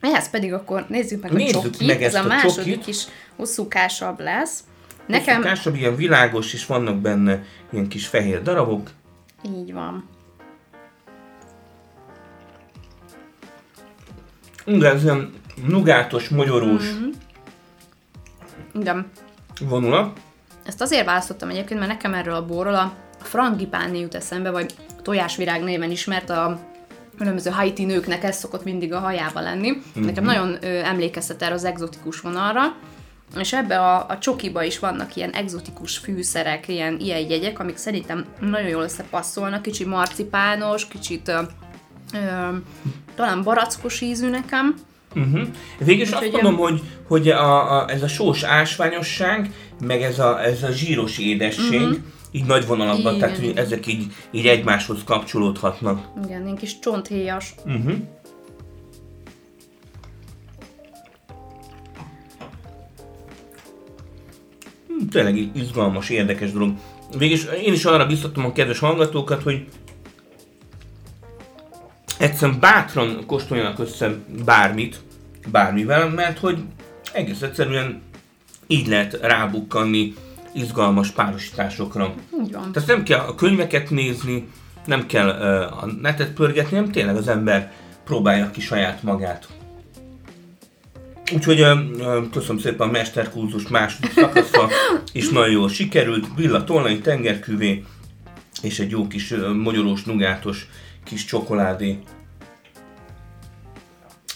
Ehhez 0.00 0.30
pedig 0.30 0.52
akkor 0.52 0.85
nézzük 0.88 1.23
meg 1.23 1.33
Nézzük 1.33 1.57
a 1.57 1.61
csokit. 1.62 1.87
meg 1.87 2.02
Ez 2.02 2.14
ezt 2.14 2.25
a 2.25 2.26
a 2.26 2.28
második 2.28 2.75
csokit. 2.75 2.87
is 2.87 3.04
hosszúkásabb 3.37 4.21
lesz. 4.21 4.64
Nekem 5.07 5.42
Szokásabb, 5.42 5.75
ilyen 5.75 5.97
világos, 5.97 6.52
és 6.52 6.66
vannak 6.66 6.97
benne 6.97 7.42
ilyen 7.73 7.88
kis 7.88 8.07
fehér 8.07 8.42
darabok. 8.42 8.90
így 9.57 9.73
van. 9.73 10.09
De 14.66 14.88
ez 14.92 15.02
ilyen 15.02 15.33
nugátos, 15.66 16.28
mogyorós 16.28 16.92
Mhm. 16.92 17.04
Igen. 18.75 19.11
vonulat. 19.61 20.19
Ezt 20.64 20.81
azért 20.81 21.07
választottam 21.07 21.49
egyébként, 21.49 21.81
mert 21.81 21.93
nekem 21.93 22.14
erről 22.14 22.35
a 22.35 22.47
borról 22.47 22.75
a 22.75 22.93
frangipáni 23.19 23.99
jut 23.99 24.14
eszembe, 24.14 24.50
vagy 24.50 24.75
tojásvirág 25.02 25.62
néven 25.62 25.90
ismert 25.90 26.31
a 26.31 26.61
különböző 27.19 27.50
haiti 27.50 27.85
nőknek 27.85 28.25
ez 28.25 28.37
szokott 28.37 28.64
mindig 28.64 28.93
a 28.93 28.99
hajába 28.99 29.40
lenni. 29.40 29.83
Mhm. 29.95 30.04
Nekem 30.04 30.25
nagyon 30.25 30.57
ö, 30.61 30.66
emlékeztet 30.66 31.43
erre 31.43 31.54
az 31.54 31.64
egzotikus 31.64 32.21
vonalra. 32.21 32.75
És 33.38 33.52
ebbe 33.52 33.81
a, 33.81 34.07
a 34.09 34.19
csokiba 34.19 34.62
is 34.62 34.78
vannak 34.78 35.16
ilyen 35.16 35.31
egzotikus 35.31 35.99
fűszerek, 35.99 36.69
ilyen, 36.69 36.99
ilyen 37.00 37.28
jegyek, 37.28 37.59
amik 37.59 37.76
szerintem 37.76 38.25
nagyon 38.40 38.69
jól 38.69 38.83
összepasszolnak, 38.83 39.62
kicsi 39.62 39.85
marcipános, 39.85 40.88
kicsit 40.88 41.28
ö, 41.28 41.40
ö, 42.14 42.57
talán 43.14 43.43
barackos 43.43 44.00
ízű 44.00 44.28
nekem. 44.28 44.75
Uh-huh. 45.14 45.49
Végül 45.78 46.02
is 46.02 46.11
azt 46.11 46.33
mondom, 46.33 46.56
hogy, 46.56 46.83
hogy 47.09 47.28
a, 47.28 47.78
a, 47.78 47.90
ez 47.90 48.02
a 48.02 48.09
sós 48.09 48.42
ásványosság, 48.42 49.50
meg 49.87 50.02
ez 50.02 50.18
a, 50.18 50.44
ez 50.44 50.62
a 50.62 50.71
zsíros 50.71 51.18
édesség, 51.18 51.80
uh-huh. 51.80 51.97
így 52.33 52.44
nagy 52.44 52.66
vonalakban, 52.66 53.14
Igen, 53.14 53.18
tehát 53.18 53.44
hogy 53.44 53.52
ezek 53.56 53.87
így, 53.87 54.06
így 54.30 54.47
egymáshoz 54.47 54.99
kapcsolódhatnak. 55.04 56.09
Igen, 56.25 56.42
ilyen 56.42 56.56
kis 56.56 56.78
csonthéjas. 56.78 57.54
Uh-huh. 57.64 57.94
Tényleg 65.11 65.50
izgalmas, 65.54 66.09
érdekes 66.09 66.52
dolog. 66.52 66.73
Végülis 67.18 67.44
én 67.64 67.73
is 67.73 67.85
arra 67.85 68.06
biztatom 68.06 68.44
a 68.44 68.52
kedves 68.52 68.78
hallgatókat, 68.78 69.42
hogy 69.42 69.64
egyszerűen 72.18 72.61
bátran 72.61 73.26
kóstoljanak 73.26 73.78
össze 73.78 74.14
bármit, 74.44 75.00
bármivel, 75.50 76.09
mert 76.09 76.38
hogy 76.38 76.59
egész 77.12 77.42
egyszerűen 77.42 78.02
így 78.66 78.87
lehet 78.87 79.18
rábukkanni 79.23 80.14
izgalmas 80.54 81.11
párosításokra. 81.11 82.14
Így 82.44 82.52
van. 82.52 82.73
Tehát 82.73 82.88
nem 82.88 83.02
kell 83.02 83.18
a 83.18 83.35
könyveket 83.35 83.90
nézni, 83.90 84.49
nem 84.87 85.06
kell 85.06 85.28
uh, 85.28 85.83
a 85.83 85.87
netet 86.00 86.30
pörgetni, 86.30 86.76
hanem 86.76 86.90
tényleg 86.90 87.16
az 87.16 87.28
ember 87.28 87.73
próbálja 88.04 88.50
ki 88.50 88.61
saját 88.61 89.02
magát. 89.02 89.47
Úgyhogy 91.35 91.61
uh, 91.61 91.76
köszönöm 92.33 92.59
szépen 92.59 92.88
a 92.88 92.90
mesterkurzus 92.90 93.68
második 93.68 94.12
szakasza, 94.12 94.68
és 95.12 95.28
nagyon 95.28 95.50
jól 95.50 95.68
sikerült. 95.68 96.26
Villa 96.37 96.64
tolnai 96.64 96.99
tengerküvé, 96.99 97.85
és 98.62 98.78
egy 98.78 98.90
jó 98.90 99.06
kis 99.06 99.30
uh, 99.30 99.54
magyarós, 99.54 100.04
nugátos 100.04 100.68
kis 101.04 101.25
csokoládé. 101.25 101.99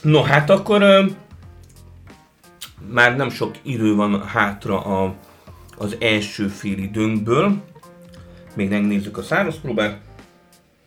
No, 0.02 0.22
hát 0.22 0.50
akkor 0.50 1.10
már 2.92 3.16
nem 3.16 3.30
sok 3.30 3.54
idő 3.62 3.94
van 3.94 4.26
hátra 4.26 4.80
a, 4.80 5.14
az 5.78 5.96
első 6.00 6.48
fél 6.48 6.78
időnkből. 6.78 7.62
Még 8.54 8.70
megnézzük 8.70 9.18
a 9.18 9.22
száraz 9.22 9.60
próbát. 9.62 10.00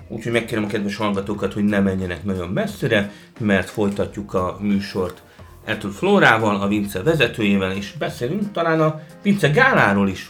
Úgyhogy 0.08 0.32
megkérem 0.32 0.64
a 0.64 0.68
kedves 0.68 0.96
hallgatókat, 0.96 1.54
hogy 1.54 1.64
ne 1.64 1.80
menjenek 1.80 2.24
nagyon 2.24 2.50
messzire, 2.50 3.12
mert 3.40 3.70
folytatjuk 3.70 4.34
a 4.34 4.58
műsort 4.60 5.22
Ertül 5.66 5.92
Flórával, 5.92 6.56
a 6.62 6.68
Vince 6.68 7.04
vezetőjével, 7.04 7.72
és 7.72 7.92
beszélünk 7.92 8.52
talán 8.52 8.82
a 8.82 9.02
Vince 9.22 9.50
Gáláról 9.50 10.10
is. 10.10 10.28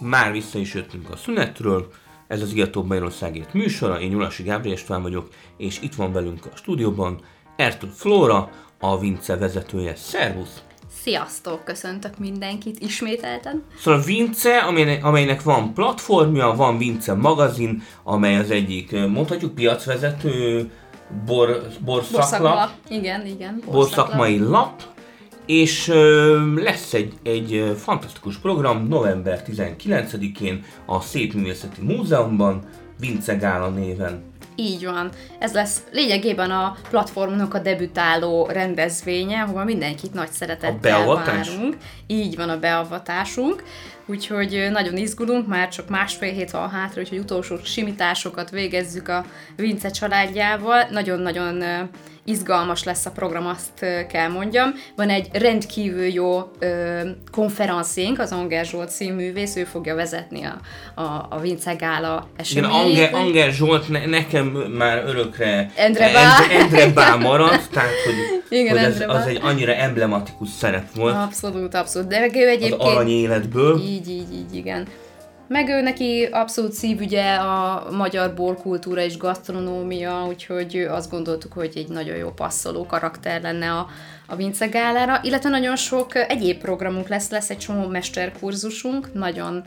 Már 0.00 0.32
vissza 0.32 0.58
is 0.58 0.74
jöttünk 0.74 1.10
a 1.10 1.16
szünetről, 1.16 1.92
ez 2.26 2.42
az 2.42 2.52
Igatóbb 2.52 2.86
Magyarországért 2.86 3.52
műsora, 3.52 4.00
én 4.00 4.08
Nyulasi 4.10 4.42
Gábor 4.42 4.72
István 4.72 5.02
vagyok, 5.02 5.28
és 5.56 5.80
itt 5.82 5.94
van 5.94 6.12
velünk 6.12 6.46
a 6.52 6.56
stúdióban 6.56 7.20
Ertül 7.56 7.90
Flóra, 7.94 8.50
a 8.80 8.98
Vince 8.98 9.36
vezetője. 9.36 9.94
Szervusz! 9.94 10.62
Sziasztok! 11.02 11.64
Köszöntök 11.64 12.18
mindenkit 12.18 12.78
ismételten. 12.78 13.64
Szóval 13.78 14.00
Vince, 14.00 14.58
amelynek, 14.58 15.04
amelynek 15.04 15.42
van 15.42 15.74
platformja, 15.74 16.54
van 16.54 16.78
Vince 16.78 17.14
magazin, 17.14 17.82
amely 18.02 18.36
az 18.36 18.50
egyik, 18.50 18.90
mondhatjuk, 18.90 19.54
piacvezető 19.54 20.70
bor, 21.26 21.62
borszaklap. 21.84 22.20
Borszaklap. 22.20 22.70
Igen, 22.88 23.26
igen. 23.26 23.62
Borszakmai 23.70 24.38
lap, 24.38 24.82
és 25.46 25.92
lesz 26.54 26.94
egy, 26.94 27.12
egy 27.22 27.74
fantasztikus 27.76 28.36
program 28.36 28.88
november 28.88 29.42
19-én 29.46 30.64
a 30.86 31.00
Szépművészeti 31.00 31.80
Múzeumban, 31.82 32.62
Vince 32.98 33.34
Gála 33.34 33.68
néven. 33.68 34.22
Így 34.56 34.84
van. 34.84 35.10
Ez 35.38 35.52
lesz 35.52 35.82
lényegében 35.92 36.50
a 36.50 36.76
platformnak 36.90 37.54
a 37.54 37.58
debütáló 37.58 38.46
rendezvénye, 38.46 39.42
ahol 39.42 39.64
mindenkit 39.64 40.14
nagy 40.14 40.30
szeretettel 40.30 41.06
várunk. 41.06 41.76
Így 42.06 42.36
van 42.36 42.48
a 42.48 42.58
beavatásunk. 42.58 43.64
Úgyhogy 44.10 44.68
nagyon 44.70 44.96
izgulunk, 44.96 45.46
már 45.46 45.68
csak 45.68 45.88
másfél 45.88 46.32
hét 46.32 46.50
van 46.50 46.70
hátra, 46.70 47.00
úgyhogy 47.00 47.18
utolsó 47.18 47.56
simításokat 47.64 48.50
végezzük 48.50 49.08
a 49.08 49.24
Vince 49.56 49.90
családjával. 49.90 50.86
Nagyon-nagyon 50.90 51.62
izgalmas 52.24 52.84
lesz 52.84 53.06
a 53.06 53.10
program, 53.10 53.46
azt 53.46 54.06
kell 54.08 54.28
mondjam. 54.28 54.74
Van 54.96 55.08
egy 55.08 55.28
rendkívül 55.32 56.04
jó 56.04 56.50
ö, 56.58 57.00
konferenciénk, 57.30 58.18
az 58.18 58.32
Anger 58.32 58.64
Zsolt 58.64 58.88
színművész, 58.88 59.56
ő 59.56 59.64
fogja 59.64 59.94
vezetni 59.94 60.44
a, 60.44 60.60
a, 61.00 61.26
a 61.30 61.38
Vince 61.40 61.74
Gála 61.74 62.28
eseményét. 62.36 62.92
Igen, 62.92 63.14
Anger, 63.14 63.14
Anger 63.14 63.52
Zsolt 63.52 63.88
ne, 63.88 64.06
nekem 64.06 64.46
már 64.78 65.02
örökre 65.06 65.70
Endre 65.76 66.12
Bá, 66.12 66.38
Endre 66.50 66.86
Bá 66.92 67.14
maradt, 67.14 67.70
tehát 67.70 67.90
hogy, 68.04 68.58
Igen, 68.58 68.78
hogy 68.78 68.86
ez, 68.86 69.04
az 69.06 69.26
egy 69.26 69.38
annyira 69.42 69.74
emblematikus 69.74 70.48
szerep 70.48 70.94
volt. 70.94 71.16
Abszolút, 71.16 71.74
abszolút. 71.74 72.08
De 72.08 72.30
ő 72.34 72.48
egyébként... 72.48 72.80
Az 72.80 72.88
arany 72.88 73.08
életből. 73.08 73.80
Így, 73.80 73.99
így, 74.08 74.32
így, 74.32 74.54
igen. 74.54 74.88
Meg 75.48 75.68
ő 75.68 75.80
neki 75.80 76.28
abszolút 76.30 76.72
szívügye 76.72 77.34
a 77.34 77.86
magyar 77.90 78.34
borkultúra 78.34 79.00
és 79.00 79.16
gasztronómia, 79.16 80.26
úgyhogy 80.28 80.76
azt 80.76 81.10
gondoltuk, 81.10 81.52
hogy 81.52 81.72
egy 81.74 81.88
nagyon 81.88 82.16
jó 82.16 82.30
passzoló 82.30 82.86
karakter 82.86 83.42
lenne 83.42 83.72
a, 83.72 83.86
a 84.26 84.36
Vince 84.36 84.66
Gálára, 84.66 85.20
illetve 85.22 85.48
nagyon 85.48 85.76
sok 85.76 86.14
egyéb 86.14 86.60
programunk 86.60 87.08
lesz, 87.08 87.30
lesz 87.30 87.50
egy 87.50 87.58
csomó 87.58 87.86
mesterkurzusunk, 87.86 89.12
nagyon 89.12 89.64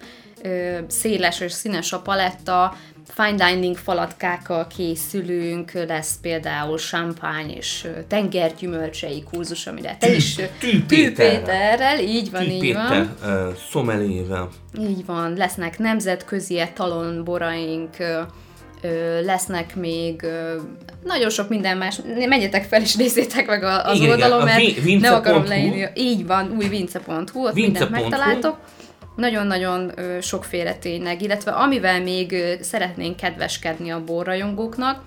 széles 0.87 1.39
és 1.39 1.51
színes 1.51 1.93
a 1.93 1.99
paletta, 1.99 2.73
fine 3.07 3.49
dining 3.49 3.77
falatkákkal 3.77 4.67
készülünk, 4.75 5.71
lesz 5.71 6.17
például 6.21 6.77
champagne 6.77 7.53
és 7.53 7.87
tengergyümölcsei 8.07 9.23
kurzus, 9.31 9.67
amire 9.67 9.97
te 9.99 10.15
is 10.15 10.35
tűpéterrel, 10.59 11.99
így 11.99 12.31
van, 12.31 12.43
így 12.43 12.73
van. 12.73 13.15
Szomelével. 13.71 14.49
Így 14.79 15.05
van, 15.05 15.33
lesznek 15.33 15.79
nemzetközi 15.79 16.59
etalonboraink, 16.59 17.95
lesznek 19.23 19.75
még 19.75 20.25
nagyon 21.03 21.29
sok 21.29 21.49
minden 21.49 21.77
más. 21.77 21.99
Menjetek 22.27 22.63
fel 22.63 22.81
és 22.81 22.95
nézzétek 22.95 23.47
meg 23.47 23.63
az 23.63 23.97
igen, 23.97 24.09
oldalon, 24.09 24.43
mert 24.43 24.77
a 24.77 24.99
nem 24.99 25.13
akarom 25.13 25.45
leírni. 25.45 25.89
Így 25.95 26.25
van, 26.25 26.55
új 26.57 26.67
vince.hu, 26.67 27.45
ott 27.45 27.53
mindent 27.53 27.89
megtaláltok 27.89 28.57
nagyon-nagyon 29.15 29.91
sokféle 30.21 30.73
tényleg, 30.73 31.21
illetve 31.21 31.51
amivel 31.51 32.01
még 32.01 32.35
szeretnénk 32.61 33.15
kedveskedni 33.15 33.91
a 33.91 34.03
borrajongóknak, 34.03 35.03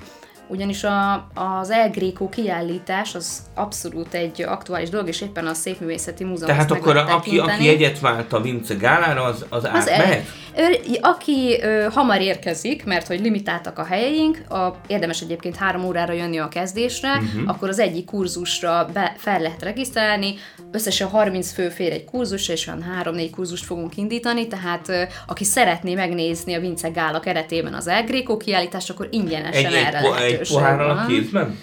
ugyanis 0.48 0.84
a, 0.84 1.26
az 1.34 1.70
El 1.70 1.90
Greco 1.90 2.28
kiállítás 2.28 3.14
az 3.14 3.42
abszolút 3.54 4.14
egy 4.14 4.42
aktuális 4.42 4.88
dolog, 4.88 5.08
és 5.08 5.20
éppen 5.20 5.46
a 5.46 5.54
Szépművészeti 5.54 6.24
Múzeum 6.24 6.50
Tehát 6.50 6.70
akkor 6.70 6.96
aki, 6.96 7.38
aki 7.38 7.68
egyet 7.68 8.00
vált 8.00 8.32
a 8.32 8.40
Vince 8.40 8.74
Gálára, 8.74 9.22
az, 9.22 9.44
az, 9.48 9.64
az 9.64 9.70
átmehet? 9.70 10.26
El, 10.54 10.72
aki 11.00 11.58
ö, 11.62 11.86
hamar 11.92 12.20
érkezik, 12.20 12.84
mert 12.84 13.06
hogy 13.06 13.20
limitáltak 13.20 13.78
a 13.78 13.84
helyeink, 13.84 14.42
a, 14.48 14.76
érdemes 14.86 15.20
egyébként 15.20 15.56
három 15.56 15.84
órára 15.84 16.12
jönni 16.12 16.38
a 16.38 16.48
kezdésre, 16.48 17.12
uh-huh. 17.12 17.42
akkor 17.46 17.68
az 17.68 17.78
egyik 17.78 18.04
kurzusra 18.04 18.88
be, 18.92 19.14
fel 19.16 19.40
lehet 19.40 19.62
regisztrálni, 19.62 20.34
összesen 20.72 21.08
30 21.08 21.52
fő 21.52 21.68
fér 21.68 21.92
egy 21.92 22.04
kurzusra, 22.04 22.52
és 22.52 22.66
olyan 22.66 22.84
3-4 23.04 23.28
kurzust 23.34 23.64
fogunk 23.64 23.96
indítani, 23.96 24.46
tehát 24.46 24.88
ö, 24.88 25.02
aki 25.26 25.44
szeretné 25.44 25.94
megnézni 25.94 26.54
a 26.54 26.60
Vince 26.60 26.88
Gála 26.88 27.20
keretében 27.20 27.74
az 27.74 27.86
El 27.86 28.04
Greco 28.04 28.36
kiállítást, 28.36 28.90
akkor 28.90 29.08
ingyenesen 29.10 29.72
egy, 29.72 29.84
erre 29.84 29.98
egy, 29.98 30.35
egy 30.40 30.48
pohárral 30.48 30.90
a 30.90 31.06
kézben? 31.06 31.56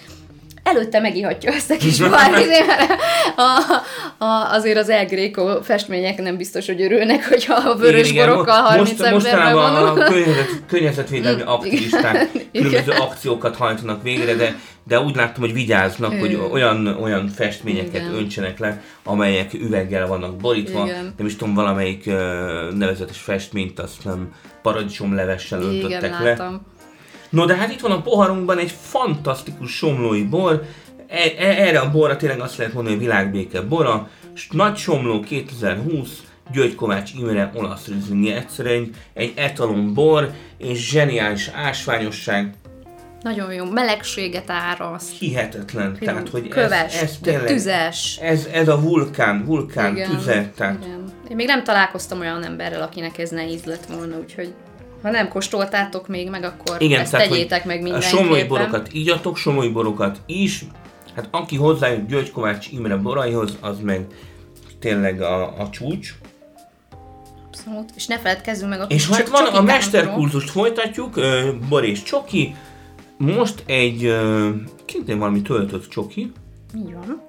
előtte 0.64 1.00
megihatja 1.00 1.52
ezt 1.52 1.70
a 1.70 1.76
kis 1.76 1.98
bármit, 1.98 2.48
mert 2.66 2.90
a, 3.36 4.24
a, 4.24 4.52
azért 4.52 4.78
az 4.78 4.88
El 4.88 5.06
Greco 5.06 5.62
festmények 5.62 6.22
nem 6.22 6.36
biztos, 6.36 6.66
hogy 6.66 6.82
örülnek, 6.82 7.28
hogyha 7.28 7.54
a 7.54 7.76
vörös 7.76 8.10
igen, 8.10 8.28
borokkal 8.28 8.62
30 8.62 8.98
most, 8.98 9.26
emberben 9.26 9.54
van. 9.54 9.86
a 9.86 9.94
környezet, 9.94 10.48
környezetvédelmi 10.66 11.42
aktivisták 11.44 12.28
különböző 12.52 12.92
akciókat 12.98 13.56
hajtanak 13.56 14.02
végre, 14.02 14.34
de 14.34 14.56
de 14.86 15.00
úgy 15.00 15.16
láttam, 15.16 15.42
hogy 15.42 15.52
vigyáznak, 15.52 16.18
hogy 16.18 16.38
olyan, 16.50 16.86
olyan 16.86 17.28
festményeket 17.28 18.00
Igen. 18.00 18.14
öntsenek 18.14 18.58
le, 18.58 18.82
amelyek 19.04 19.54
üveggel 19.54 20.06
vannak 20.06 20.36
borítva. 20.36 20.84
Igen. 20.84 21.14
Nem 21.16 21.26
is 21.26 21.36
tudom, 21.36 21.54
valamelyik 21.54 22.04
uh, 22.06 22.14
nevezetes 22.72 23.18
festményt 23.18 23.78
azt 23.78 24.04
nem 24.04 24.32
paradicsomlevessel 24.62 25.62
öntöttek 25.62 26.00
Igen, 26.00 26.22
le. 26.22 26.28
Láttam. 26.28 26.66
No, 27.34 27.44
de 27.44 27.54
hát 27.54 27.72
itt 27.72 27.80
van 27.80 27.90
a 27.90 28.02
poharunkban 28.02 28.58
egy 28.58 28.74
fantasztikus 28.80 29.76
somlói 29.76 30.22
bor, 30.22 30.62
e, 31.08 31.18
e, 31.38 31.46
erre 31.46 31.78
a 31.78 31.90
borra 31.90 32.16
tényleg 32.16 32.40
azt 32.40 32.56
lehet 32.56 32.72
mondani, 32.72 32.96
hogy 32.96 33.04
világbéke 33.04 33.60
bora, 33.60 34.08
Nagy 34.50 34.76
Somló 34.76 35.20
2020, 35.20 36.22
György 36.52 36.74
Kovács 36.74 37.12
Imre 37.18 37.50
olasz 37.54 37.86
rizlingi 37.86 38.32
egyszerűen 38.32 38.90
egy 39.14 39.32
etalon 39.36 39.94
bor, 39.94 40.30
és 40.58 40.88
zseniális 40.88 41.50
ásványosság, 41.54 42.54
nagyon 43.22 43.52
jó, 43.52 43.64
melegséget 43.64 44.50
áraszt. 44.50 45.18
Hihetetlen, 45.18 45.94
Film, 45.94 46.12
tehát 46.12 46.28
hogy 46.28 46.48
köves, 46.48 46.94
ez, 46.94 47.02
ez 47.02 47.18
tényleg, 47.22 47.46
tüzes. 47.46 48.18
Ez, 48.22 48.48
ez 48.52 48.68
a 48.68 48.80
vulkán, 48.80 49.44
vulkán 49.44 49.94
igen, 49.94 50.10
tüze, 50.10 50.50
tehát... 50.56 50.84
Igen. 50.84 51.04
Én 51.28 51.36
még 51.36 51.46
nem 51.46 51.64
találkoztam 51.64 52.20
olyan 52.20 52.44
emberrel, 52.44 52.82
akinek 52.82 53.18
ez 53.18 53.30
nehéz 53.30 53.64
lett 53.64 53.86
volna, 53.86 54.18
úgyhogy 54.18 54.54
ha 55.04 55.10
nem 55.10 55.28
kóstoltátok 55.28 56.08
még 56.08 56.30
meg, 56.30 56.44
akkor 56.44 56.82
Igen, 56.82 57.00
ezt 57.00 57.10
tehát, 57.10 57.28
tegyétek 57.28 57.64
meg 57.64 57.82
mindenképpen. 57.82 58.18
A 58.18 58.20
somlói 58.20 58.44
borokat 58.44 58.88
ígyatok, 58.92 59.36
somlói 59.36 59.68
borokat 59.68 60.20
is. 60.26 60.64
Hát 61.14 61.28
aki 61.30 61.56
hozzájön 61.56 62.06
György 62.06 62.30
Kovács 62.30 62.68
Imre 62.70 62.96
boraihoz, 62.96 63.56
az 63.60 63.80
meg 63.80 64.06
tényleg 64.78 65.20
a, 65.20 65.60
a 65.60 65.70
csúcs. 65.70 66.14
Abszolút. 67.46 67.90
És 67.96 68.06
ne 68.06 68.18
feledkezzünk 68.18 68.70
meg 68.70 68.80
a 68.80 68.84
És 68.84 69.08
hát 69.08 69.28
van 69.28 69.46
a 69.46 69.62
mesterkurzust 69.62 70.50
folytatjuk, 70.50 71.20
Bor 71.68 71.84
és 71.84 72.02
Csoki. 72.02 72.54
Most 73.16 73.62
egy, 73.66 74.16
kintén 74.84 75.18
valami 75.18 75.42
töltött 75.42 75.88
csoki. 75.88 76.32
Így 76.76 76.92
van. 76.92 77.22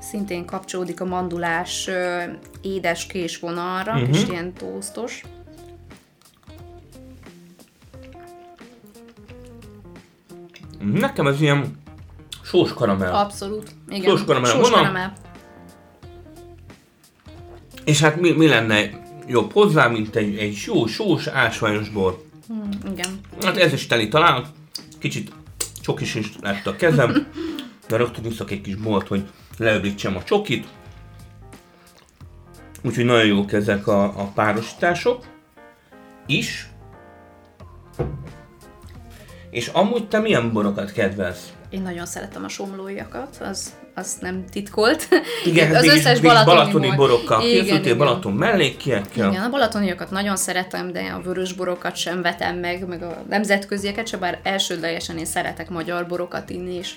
Szintén 0.00 0.44
kapcsolódik 0.44 1.00
a 1.00 1.04
mandulás 1.04 1.90
édes 2.62 3.06
kés 3.06 3.38
vonalra, 3.38 3.92
uh-huh. 3.92 4.08
és 4.08 4.24
ilyen 4.28 4.52
tóztos. 4.54 5.22
Nekem 10.92 11.26
ez 11.26 11.40
ilyen 11.40 11.80
sós 12.42 12.72
karamell. 12.72 13.12
Abszolút. 13.12 13.70
Igen. 13.88 14.10
Sós 14.10 14.24
karamell. 14.24 14.50
Sós 14.50 14.70
karamell. 14.70 15.12
És 17.84 18.00
hát 18.00 18.20
mi, 18.20 18.30
mi 18.30 18.46
lenne 18.46 18.90
jobb 19.26 19.52
hozzá, 19.52 19.86
mint 19.86 20.16
egy, 20.16 20.38
egy 20.38 20.62
jó 20.66 20.86
sós, 20.86 21.26
ásványos 21.26 21.88
bor. 21.88 22.24
Igen. 22.92 23.20
Hát 23.42 23.56
ez 23.56 23.72
is 23.72 23.86
teli 23.86 24.08
talán. 24.08 24.44
Kicsit 24.98 25.32
csokis 25.80 26.14
is 26.14 26.32
lett 26.40 26.66
a 26.66 26.76
kezem, 26.76 27.26
de 27.88 27.96
rögtön 27.96 28.24
iszok 28.24 28.50
egy 28.50 28.60
kis 28.60 28.74
bort, 28.74 29.08
hogy 29.08 29.24
leöblítsem 29.58 30.16
a 30.16 30.22
csokit. 30.22 30.66
Úgyhogy 32.82 33.04
nagyon 33.04 33.26
jók 33.26 33.52
ezek 33.52 33.86
a, 33.86 34.02
a 34.02 34.24
párosítások 34.34 35.24
is. 36.26 36.68
És 39.50 39.66
amúgy 39.66 40.08
te 40.08 40.18
milyen 40.18 40.52
borokat 40.52 40.92
kedvelsz? 40.92 41.52
Én 41.70 41.82
nagyon 41.82 42.06
szeretem 42.06 42.44
a 42.44 42.48
somlóiakat, 42.48 43.36
az, 43.50 43.72
az 43.94 44.16
nem 44.20 44.44
titkolt. 44.50 45.08
Igen, 45.44 45.74
az 45.74 45.82
mégis- 45.82 45.98
összes 45.98 46.20
balatoni, 46.20 46.56
balatoni 46.56 46.86
bor. 46.86 46.96
borokkal 46.96 47.42
Igen, 47.42 47.52
készültél, 47.62 47.84
igen. 47.84 47.98
Balaton 47.98 48.32
mellékiekkel. 48.32 49.30
Igen, 49.30 49.42
a 49.42 49.50
balatoniakat 49.50 50.10
nagyon 50.10 50.36
szeretem, 50.36 50.92
de 50.92 51.00
a 51.00 51.20
vörös 51.20 51.52
borokat 51.52 51.96
sem 51.96 52.22
vetem 52.22 52.56
meg, 52.56 52.86
meg 52.86 53.02
a 53.02 53.22
nemzetközieket 53.28 54.06
se, 54.06 54.16
bár 54.16 54.38
elsődlegesen 54.42 55.18
én 55.18 55.24
szeretek 55.24 55.68
magyar 55.70 56.06
borokat 56.06 56.50
inni, 56.50 56.74
és 56.74 56.92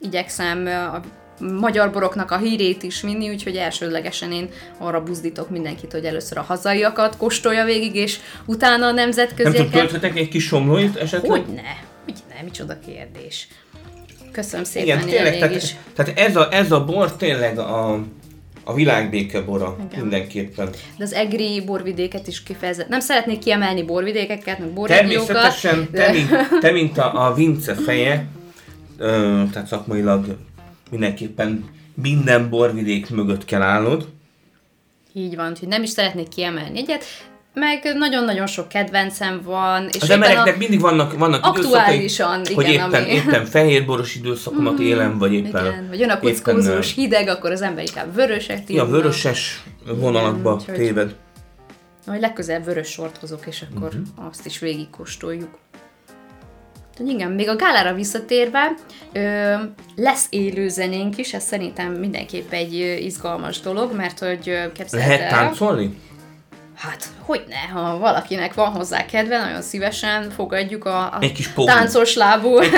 igyekszem 0.00 0.66
a 0.66 1.00
magyar 1.44 1.90
boroknak 1.92 2.30
a 2.30 2.38
hírét 2.38 2.82
is 2.82 3.00
vinni, 3.00 3.28
úgyhogy 3.30 3.56
elsődlegesen 3.56 4.32
én 4.32 4.48
arra 4.78 5.02
buzdítok 5.02 5.50
mindenkit, 5.50 5.92
hogy 5.92 6.04
először 6.04 6.38
a 6.38 6.42
hazaiakat 6.42 7.16
kóstolja 7.16 7.64
végig, 7.64 7.94
és 7.94 8.18
utána 8.46 8.74
a 8.74 8.78
Nem 8.78 8.88
tudom, 8.88 8.94
nemzetközieket. 9.04 9.70
tölthetek 9.70 10.16
egy 10.16 10.28
kis 10.28 10.44
somlóit 10.46 10.96
esetleg? 10.96 11.30
Hogyne? 11.30 11.90
Hogyne? 12.04 12.42
Micsoda 12.44 12.78
kérdés. 12.78 13.48
Köszönöm 14.32 14.64
szépen, 14.64 14.86
Igen, 14.86 15.08
tényleg, 15.08 15.34
ilyen 15.34 15.48
mégis. 15.48 15.76
tehát, 15.94 16.14
tehát 16.14 16.18
ez, 16.28 16.36
a, 16.36 16.48
ez 16.52 16.72
a 16.72 16.84
bor 16.84 17.16
tényleg 17.16 17.58
a, 17.58 18.04
a 18.64 18.74
világbéke 18.74 19.40
bora 19.40 19.76
Igen. 19.88 20.00
mindenképpen. 20.00 20.70
De 20.96 21.04
az 21.04 21.12
egri 21.12 21.64
borvidéket 21.64 22.26
is 22.26 22.42
kifejezett. 22.42 22.88
Nem 22.88 23.00
szeretnék 23.00 23.38
kiemelni 23.38 23.82
borvidékeket, 23.82 24.58
meg 24.58 24.68
borregiókat. 24.68 25.26
Természetesen 25.26 25.88
de- 25.90 26.04
te, 26.04 26.12
mint, 26.12 26.60
te, 26.60 26.70
mint 26.70 26.98
a, 26.98 27.26
a 27.26 27.34
Vince 27.34 27.74
feje, 27.74 28.26
ö, 28.98 29.42
tehát 29.52 29.68
szakmailag 29.68 30.36
mindenképpen 30.90 31.64
minden 31.94 32.50
borvidék 32.50 33.10
mögött 33.10 33.44
kell 33.44 33.62
állnod. 33.62 34.08
Így 35.12 35.36
van, 35.36 35.50
úgyhogy 35.50 35.68
nem 35.68 35.82
is 35.82 35.90
szeretnék 35.90 36.28
kiemelni 36.28 36.78
egyet, 36.78 37.04
meg 37.54 37.94
nagyon-nagyon 37.98 38.46
sok 38.46 38.68
kedvencem 38.68 39.40
van, 39.44 39.88
és 39.92 40.02
Az 40.02 40.10
embereknek 40.10 40.54
a... 40.54 40.58
mindig 40.58 40.80
vannak, 40.80 41.18
vannak 41.18 41.44
Aktuálisan, 41.44 42.34
időszakai, 42.40 42.54
hogy 42.54 42.68
igen, 42.74 42.88
éppen, 42.88 43.02
ami- 43.02 43.12
éppen 43.12 43.44
fehérboros 43.44 44.14
időszakomat 44.14 44.78
élem, 44.78 45.18
vagy 45.18 45.32
éppen... 45.32 45.66
Igen, 45.66 45.86
vagy 45.88 45.98
jön 46.00 46.10
a 46.10 46.18
kockózós 46.18 46.94
hideg, 46.94 47.28
akkor 47.28 47.50
az 47.50 47.62
ember 47.62 47.84
inkább 47.86 48.14
vöröset 48.14 48.68
Ja, 48.70 48.86
vöröses 48.86 49.62
vonalakba 49.86 50.54
úgyhogy- 50.54 50.74
téved. 50.74 51.14
Majd 52.06 52.20
legközelebb 52.20 52.64
vörös 52.64 52.88
sort 52.88 53.16
hozok, 53.16 53.46
és 53.46 53.64
akkor 53.70 53.88
uh-huh. 53.88 54.26
azt 54.28 54.46
is 54.46 54.58
végigkóstoljuk. 54.58 55.48
Úgyhogy 56.90 57.08
igen, 57.08 57.30
még 57.30 57.48
a 57.48 57.56
gálára 57.56 57.94
visszatérve, 57.94 58.72
ö, 59.12 59.54
lesz 59.96 60.26
élő 60.30 60.68
zenénk 60.68 61.16
is, 61.18 61.34
ez 61.34 61.42
szerintem 61.44 61.92
mindenképp 61.92 62.52
egy 62.52 62.74
izgalmas 63.00 63.60
dolog, 63.60 63.94
mert 63.96 64.18
hogy 64.18 64.48
ö, 64.48 64.72
képzeld 64.72 65.02
Lehet 65.04 65.20
el- 65.20 65.28
táncolni? 65.30 65.98
Hát, 66.82 67.04
hogy 67.18 67.44
ne, 67.48 67.80
ha 67.80 67.98
valakinek 67.98 68.54
van 68.54 68.70
hozzá 68.70 69.06
kedve, 69.06 69.38
nagyon 69.38 69.62
szívesen 69.62 70.30
fogadjuk 70.30 70.84
a, 70.84 70.98
a 70.98 71.16
Egy 71.20 71.32
kis 71.32 71.48
pogó. 71.48 71.66
táncos 71.66 72.14
lábú. 72.14 72.58
Egy 72.58 72.70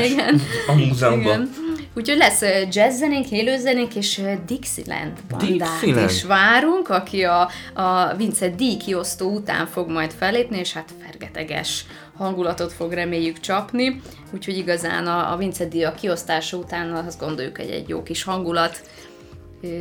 kis 0.00 0.10
Igen. 0.12 0.40
a 0.66 0.72
múzeumban. 0.72 1.32
Igen. 1.32 1.50
Úgyhogy 1.94 2.16
lesz 2.16 2.42
ö, 2.42 2.48
jazzzenénk, 2.70 3.30
élőzenénk 3.30 3.94
és 3.94 4.18
ö, 4.18 4.32
Dixieland 4.46 5.12
bandát 5.28 5.68
Dixieland. 5.80 6.10
is 6.10 6.24
várunk, 6.24 6.88
aki 6.88 7.24
a, 7.24 7.40
a 7.74 8.14
Vince 8.16 8.48
D 8.48 8.62
kiosztó 8.84 9.30
után 9.30 9.66
fog 9.66 9.90
majd 9.90 10.12
fellépni, 10.18 10.58
és 10.58 10.72
hát 10.72 10.88
fergeteges 11.02 11.84
hangulatot 12.16 12.72
fog 12.72 12.92
reméljük 12.92 13.40
csapni, 13.40 14.00
úgyhogy 14.34 14.56
igazán 14.56 15.06
a, 15.06 15.32
a 15.32 15.36
Vince 15.36 15.64
D 15.64 15.74
a 15.74 15.92
kiosztása 15.94 16.56
után 16.56 16.92
azt 16.92 17.18
gondoljuk, 17.20 17.56
hogy 17.56 17.70
egy 17.70 17.88
jó 17.88 18.02
kis 18.02 18.22
hangulat 18.22 18.80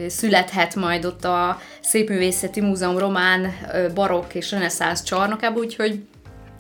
születhet 0.07 0.75
majd 0.75 1.05
ott 1.05 1.25
a 1.25 1.59
Szépművészeti 1.81 2.61
Múzeum 2.61 2.97
román, 2.97 3.53
barokk 3.93 4.33
és 4.33 4.51
reneszánsz 4.51 5.03
csarnokában, 5.03 5.63
úgyhogy 5.63 5.99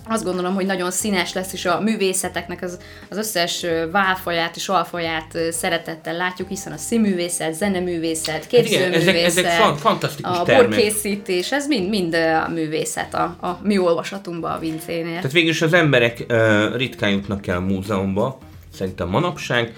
azt 0.07 0.23
gondolom, 0.23 0.53
hogy 0.53 0.65
nagyon 0.65 0.91
színes 0.91 1.33
lesz, 1.33 1.53
és 1.53 1.65
a 1.65 1.81
művészeteknek 1.81 2.61
az, 2.61 2.77
az 3.09 3.17
összes 3.17 3.65
válfaját 3.91 4.55
és 4.55 4.69
alfaját 4.69 5.37
szeretettel 5.49 6.15
látjuk, 6.15 6.47
hiszen 6.47 6.73
a 6.73 6.77
színművészet, 6.77 7.53
zeneművészet, 7.53 8.33
Hát 8.33 8.51
igen, 8.51 8.63
képzőművészet, 8.63 9.07
ezek, 9.07 9.45
ezek 9.45 9.51
fan- 9.51 9.79
fantasztikus 9.79 10.37
a 10.37 10.43
termek. 10.43 10.67
borkészítés, 10.67 11.51
ez 11.51 11.67
mind, 11.67 11.89
mind 11.89 12.13
a 12.45 12.49
művészet 12.49 13.13
a, 13.13 13.23
a 13.41 13.59
mi 13.63 13.77
olvasatunkban 13.77 14.51
a 14.51 14.59
Vincénél. 14.59 15.15
Tehát 15.15 15.31
végül 15.31 15.49
is 15.49 15.61
az 15.61 15.73
emberek 15.73 16.25
uh, 16.29 16.75
ritkán 16.75 17.09
jutnak 17.09 17.47
el 17.47 17.57
a 17.57 17.61
múzeumba, 17.61 18.37
szerintem 18.73 19.09
manapság. 19.09 19.73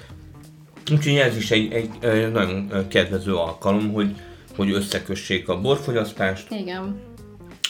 Úgyhogy 0.91 1.15
ez 1.15 1.38
is 1.38 1.52
egy, 1.52 1.74
egy 1.74 1.89
uh, 2.04 2.32
nagyon 2.32 2.88
kedvező 2.88 3.36
alkalom, 3.36 3.93
hogy, 3.93 4.15
hogy 4.56 4.72
összekössék 4.72 5.50
a 5.50 5.62
borfogyasztást, 5.62 6.52
Igen. 6.52 7.02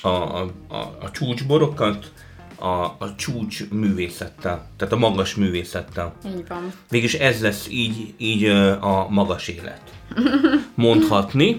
a, 0.02 0.08
a, 0.08 0.52
a, 0.67 0.76
a 1.02 1.12
csúcsborokat, 1.12 2.12
a, 2.56 2.84
a 2.84 3.15
csúcs 3.17 3.69
művészettel, 3.69 4.69
tehát 4.78 4.93
a 4.93 4.97
magas 4.97 5.36
művészettel. 5.36 6.15
Így 6.26 6.47
van. 6.47 6.73
Végülis 6.89 7.13
ez 7.13 7.41
lesz 7.41 7.67
így, 7.69 8.13
így 8.17 8.45
a 8.80 9.08
magas 9.10 9.47
élet. 9.47 9.82
Mondhatni. 10.76 11.58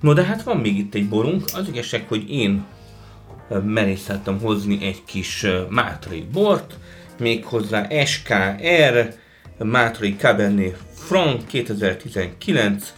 No 0.00 0.12
de 0.12 0.22
hát 0.22 0.42
van 0.42 0.56
még 0.56 0.78
itt 0.78 0.94
egy 0.94 1.08
borunk, 1.08 1.44
az 1.54 1.68
igazság, 1.68 2.04
hogy 2.08 2.30
én 2.30 2.64
merészeltem 3.64 4.40
hozni 4.40 4.84
egy 4.84 5.04
kis 5.04 5.46
mátrai 5.68 6.26
bort, 6.32 6.78
méghozzá 7.18 8.04
SKR 8.04 9.14
Mátrai 9.64 10.16
Cabernet 10.16 10.78
Franc 10.94 11.44
2019, 11.46 12.94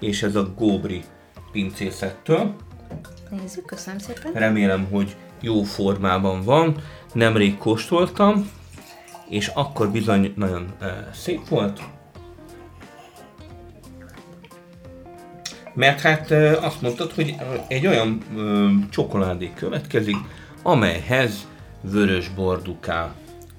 és 0.00 0.22
ez 0.22 0.34
a 0.34 0.52
Góbri 0.56 1.02
pincészettől. 1.52 2.54
Nézzük, 3.30 3.64
köszönöm 3.64 3.98
szépen. 3.98 4.32
Remélem, 4.32 4.86
hogy 4.90 5.16
jó 5.40 5.62
formában 5.62 6.42
van. 6.42 6.76
Nemrég 7.12 7.58
kóstoltam, 7.58 8.50
és 9.28 9.46
akkor 9.46 9.90
bizony 9.90 10.32
nagyon 10.36 10.74
uh, 10.80 10.88
szép 11.12 11.48
volt. 11.48 11.80
Mert 15.74 16.00
hát 16.00 16.30
uh, 16.30 16.56
azt 16.60 16.80
mondtad, 16.82 17.12
hogy 17.12 17.34
egy 17.68 17.86
olyan 17.86 18.22
uh, 18.34 18.70
csokoládé 18.90 19.52
következik, 19.54 20.16
amelyhez 20.62 21.46
vörös 21.80 22.28
bordukál. 22.28 23.14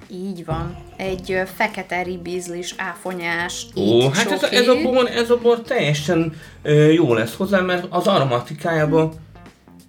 Így 0.09 0.45
van. 0.45 0.75
Egy 0.95 1.41
fekete 1.55 2.01
ribizlis, 2.01 2.73
áfonyás, 2.77 3.65
Ó, 3.75 4.09
hát 4.09 4.31
ez 4.31 4.43
a, 4.43 4.51
ez, 4.51 4.67
a 4.67 4.81
bor, 4.81 5.09
ez 5.09 5.29
a 5.29 5.37
bor 5.37 5.61
teljesen 5.61 6.33
jó 6.93 7.13
lesz 7.13 7.35
hozzá, 7.35 7.61
mert 7.61 7.85
az 7.89 8.07
aromatikájában 8.07 9.13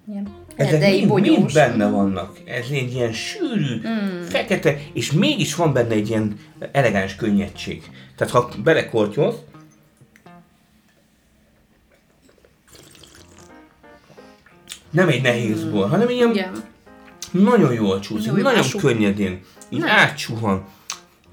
Igen. 0.09 0.27
Ezek 0.55 0.79
mind, 0.79 1.19
mind 1.19 1.53
benne 1.53 1.89
vannak. 1.89 2.37
Ez 2.45 2.65
egy 2.71 2.93
ilyen 2.93 3.13
sűrű, 3.13 3.75
mm. 3.87 4.21
fekete, 4.21 4.79
és 4.93 5.11
mégis 5.11 5.55
van 5.55 5.73
benne 5.73 5.93
egy 5.93 6.09
ilyen 6.09 6.39
elegáns 6.71 7.15
könnyedség. 7.15 7.83
Tehát 8.15 8.33
ha 8.33 8.49
belekortyolsz, 8.63 9.37
nem 14.89 15.07
egy 15.07 15.21
nehéz 15.21 15.63
bor, 15.63 15.89
hanem 15.89 16.09
ilyen 16.09 16.29
Igen. 16.29 16.63
Nagyon 17.31 17.73
jól 17.73 17.99
csúszik, 17.99 18.31
Jó, 18.31 18.41
nagyon 18.41 18.69
könnyedén, 18.77 19.41
így 19.69 19.79
Nem. 19.79 19.89
átsuhan. 19.89 20.65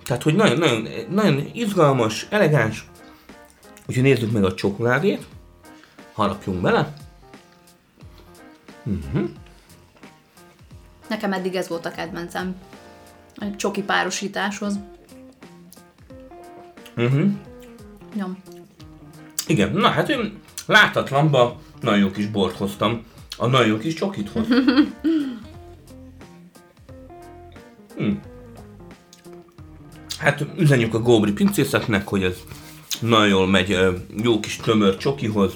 Tehát, 0.04 0.22
hogy 0.22 0.34
nagyon, 0.34 0.58
nagyon, 0.58 0.88
nagyon 1.10 1.50
izgalmas, 1.52 2.26
elegáns. 2.30 2.86
Úgyhogy 3.86 4.02
nézzük 4.02 4.32
meg 4.32 4.44
a 4.44 4.54
csokoládét. 4.54 5.26
Harapjunk 6.12 6.60
bele. 6.60 6.94
Nekem 11.08 11.32
eddig 11.32 11.54
ez 11.54 11.68
volt 11.68 11.86
a 11.86 11.90
kedvencem. 11.90 12.56
Egy 13.36 13.56
csoki 13.56 13.82
párosításhoz. 13.82 14.78
Uh-huh. 16.96 17.30
Ja. 18.16 18.36
Igen, 19.46 19.72
na 19.72 19.88
hát 19.88 20.08
én 20.08 20.40
láthatlanba 20.66 21.60
nagyon 21.80 21.98
jó 21.98 22.10
kis 22.10 22.26
bort 22.26 22.56
hoztam. 22.56 23.04
A 23.36 23.46
nagyon 23.46 23.66
jó 23.66 23.78
kis 23.78 23.94
csokit 23.94 24.28
hoz. 24.28 24.46
hm. 27.96 28.10
Hát 30.18 30.46
üzenjük 30.58 30.94
a 30.94 31.00
Góbri 31.00 31.32
pincészetnek, 31.32 32.08
hogy 32.08 32.22
ez 32.22 32.36
nagyon 33.00 33.28
jól 33.28 33.46
megy, 33.46 33.78
jó 34.22 34.40
kis 34.40 34.56
tömör 34.56 34.96
csokihoz. 34.96 35.52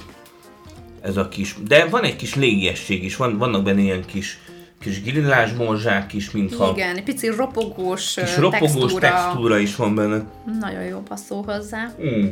Ez 1.00 1.16
a 1.16 1.28
kis, 1.28 1.54
de 1.66 1.84
van 1.84 2.02
egy 2.02 2.16
kis 2.16 2.34
légiesség 2.34 3.04
is, 3.04 3.16
van, 3.16 3.38
vannak 3.38 3.62
benne 3.62 3.80
ilyen 3.80 4.04
kis, 4.04 4.38
kis 4.80 5.02
grillás 5.02 5.52
morzsák 5.52 6.12
is, 6.12 6.30
mintha 6.30 6.72
Igen, 6.76 6.96
egy 6.96 7.02
pici 7.02 7.28
ropogós, 7.28 8.14
kis 8.14 8.36
ropogós 8.36 8.70
textúra. 8.70 9.08
textúra 9.08 9.58
is 9.58 9.76
van 9.76 9.94
benne. 9.94 10.30
Nagyon 10.60 10.82
jó 10.82 10.98
passzol 10.98 11.42
hozzá. 11.42 11.94
Mm. 12.02 12.26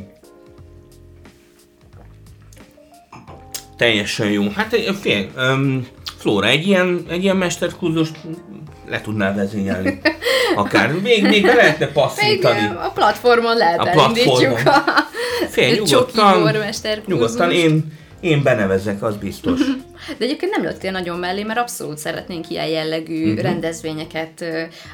Teljesen 3.76 4.30
jó. 4.30 4.48
Hát 4.48 4.76
fél, 5.00 5.30
um, 5.36 5.86
Flóra, 6.16 6.46
egy 6.46 6.66
ilyen, 6.66 7.04
egy 7.08 7.22
ilyen 7.22 7.36
mesterkurzust 7.36 8.16
le 8.88 9.00
tudnál 9.00 9.34
vezényelni. 9.34 10.00
Akár 10.56 10.92
még, 10.92 11.22
még 11.22 11.42
be 11.42 11.54
lehetne 11.54 11.86
passzítani. 11.86 12.60
Még 12.60 12.70
a 12.76 12.90
platformon 12.94 13.56
lehet 13.56 13.78
A 13.78 13.90
platformon. 13.90 14.52
a 14.66 14.84
Fél, 15.50 15.72
nyugodtan, 15.74 16.50
nyugodtan 17.06 17.50
én, 17.50 17.92
én 18.20 18.42
benevezek, 18.42 19.02
az 19.02 19.16
biztos. 19.16 19.60
De 20.18 20.24
egyébként 20.24 20.52
nem 20.56 20.62
lőttél 20.64 20.90
nagyon 20.90 21.18
mellé, 21.18 21.42
mert 21.42 21.58
abszolút 21.58 21.98
szeretnénk 21.98 22.50
ilyen 22.50 22.66
jellegű 22.66 23.32
Mhm. 23.32 23.40
rendezvényeket, 23.42 24.44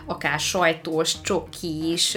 akár 0.07 0.41
sajtós, 0.41 1.13
csokis, 1.23 2.17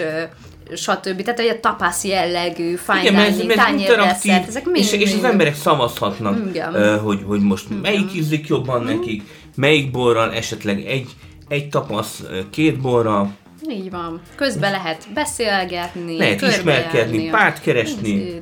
stb. 0.76 1.22
Tehát 1.22 1.40
olyan 1.40 1.62
tapasz 1.62 2.04
jellegű, 2.04 2.76
fine 2.76 3.02
Igen, 3.02 3.32
dining, 3.32 3.52
tányérdesszert, 3.54 4.48
ezek 4.48 4.66
mind, 4.66 4.78
és, 4.78 4.92
és 4.92 5.04
az 5.08 5.12
mind- 5.14 5.26
emberek 5.26 5.56
szavazhatnak, 5.56 6.38
Igen. 6.50 7.00
hogy, 7.00 7.20
hogy 7.26 7.40
most 7.40 7.66
melyik 7.82 8.14
ízlik 8.16 8.48
jobban 8.48 8.84
nekik, 8.84 9.24
melyik 9.56 9.92
borral, 9.92 10.34
esetleg 10.34 10.86
egy, 10.86 11.10
egy 11.48 11.70
tapasz 11.70 12.24
két 12.50 12.80
borral, 12.82 13.36
Így 13.70 13.90
van. 13.90 14.22
Közben 14.36 14.72
lehet 14.72 15.08
beszélgetni, 15.14 16.18
lehet 16.18 16.42
ismerkedni, 16.42 17.30
párt 17.30 17.62
keresni, 17.62 18.42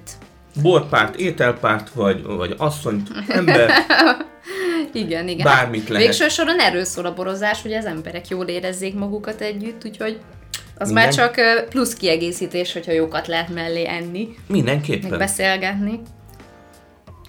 borpárt, 0.62 1.16
ételpárt, 1.16 1.90
vagy, 1.90 2.24
vagy 2.24 2.56
asszonyt, 2.58 3.10
ember, 3.28 3.72
Igen, 4.94 5.28
igen. 5.28 5.44
Bármit 5.44 5.90
lehet. 5.90 6.08
Végső 6.08 6.28
soron 6.28 6.60
erről 6.60 6.84
szól 6.84 7.06
a 7.06 7.14
borozás, 7.14 7.62
hogy 7.62 7.74
az 7.74 7.86
emberek 7.86 8.28
jól 8.28 8.46
érezzék 8.46 8.96
magukat 8.96 9.42
együtt, 9.42 9.86
úgyhogy 9.86 10.20
az 10.78 10.90
Igen. 10.90 11.04
már 11.04 11.14
csak 11.14 11.36
plusz 11.70 11.94
kiegészítés, 11.94 12.74
hogyha 12.74 12.92
jókat 12.92 13.28
lehet 13.28 13.54
mellé 13.54 13.88
enni, 13.88 14.24
meg 14.26 14.38
mindenképpen. 14.48 15.18
beszélgetni. 15.18 16.00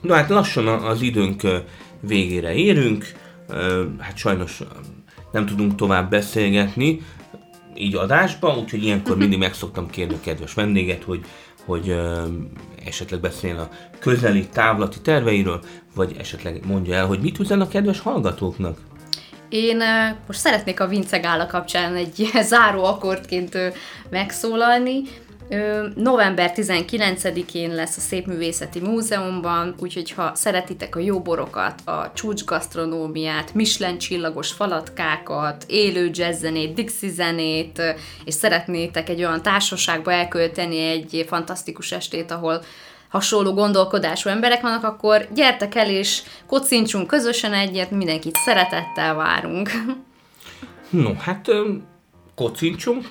Na 0.00 0.14
hát 0.14 0.28
lassan 0.28 0.66
az 0.66 1.00
időnk 1.00 1.42
végére 2.00 2.54
érünk, 2.54 3.12
hát 3.98 4.16
sajnos 4.16 4.60
nem 5.35 5.47
tudunk 5.47 5.75
tovább 5.75 6.11
beszélgetni, 6.11 7.01
így 7.75 7.94
adásba, 7.94 8.57
úgyhogy 8.57 8.85
ilyenkor 8.85 9.16
mindig 9.16 9.38
meg 9.38 9.55
szoktam 9.55 9.90
kérni 9.90 10.14
a 10.14 10.20
kedves 10.20 10.55
vendéget, 10.55 11.05
hogy, 11.05 11.20
hogy 11.64 11.88
ö, 11.88 12.25
esetleg 12.85 13.20
beszéljen 13.20 13.59
a 13.59 13.68
közeli, 13.99 14.49
távlati 14.49 15.01
terveiről, 15.01 15.61
vagy 15.94 16.16
esetleg 16.18 16.66
mondja 16.66 16.94
el, 16.94 17.07
hogy 17.07 17.20
mit 17.20 17.38
üzen 17.38 17.61
a 17.61 17.68
kedves 17.68 18.01
hallgatóknak. 18.01 18.79
Én 19.49 19.83
most 20.27 20.38
szeretnék 20.38 20.81
a 20.81 20.87
Vince 20.87 21.18
Gála 21.18 21.47
kapcsán 21.47 21.94
egy 21.94 22.31
záró 22.51 22.85
akkordként 22.85 23.59
megszólalni. 24.11 25.03
November 25.94 26.52
19-én 26.57 27.74
lesz 27.74 27.96
a 27.96 28.00
Szépművészeti 28.00 28.80
Múzeumban, 28.80 29.74
úgyhogy 29.78 30.11
ha 30.11 30.35
szeretitek 30.35 30.96
a 30.96 30.98
jó 30.98 31.20
borokat, 31.20 31.80
a 31.85 32.12
csúcsgasztronómiát, 32.14 33.54
Michelin 33.54 33.98
csillagos 33.98 34.52
falatkákat, 34.52 35.64
élő 35.68 36.11
jazzzenét, 36.12 36.74
dixi 36.74 37.09
zenét, 37.09 37.83
és 38.24 38.35
szeretnétek 38.35 39.09
egy 39.09 39.18
olyan 39.18 39.42
társaságba 39.42 40.12
elkölteni 40.12 40.78
egy 40.78 41.24
fantasztikus 41.28 41.92
estét, 41.92 42.30
ahol 42.30 42.62
hasonló 43.09 43.52
gondolkodású 43.52 44.28
emberek 44.28 44.61
vannak, 44.61 44.85
akkor 44.85 45.28
gyertek 45.35 45.74
el 45.74 45.90
és 45.90 46.22
kocincsunk 46.46 47.07
közösen 47.07 47.52
egyet, 47.52 47.90
mindenkit 47.90 48.37
szeretettel 48.37 49.14
várunk. 49.14 49.70
No, 50.90 51.14
hát 51.14 51.46
kocincsunk, 52.35 53.11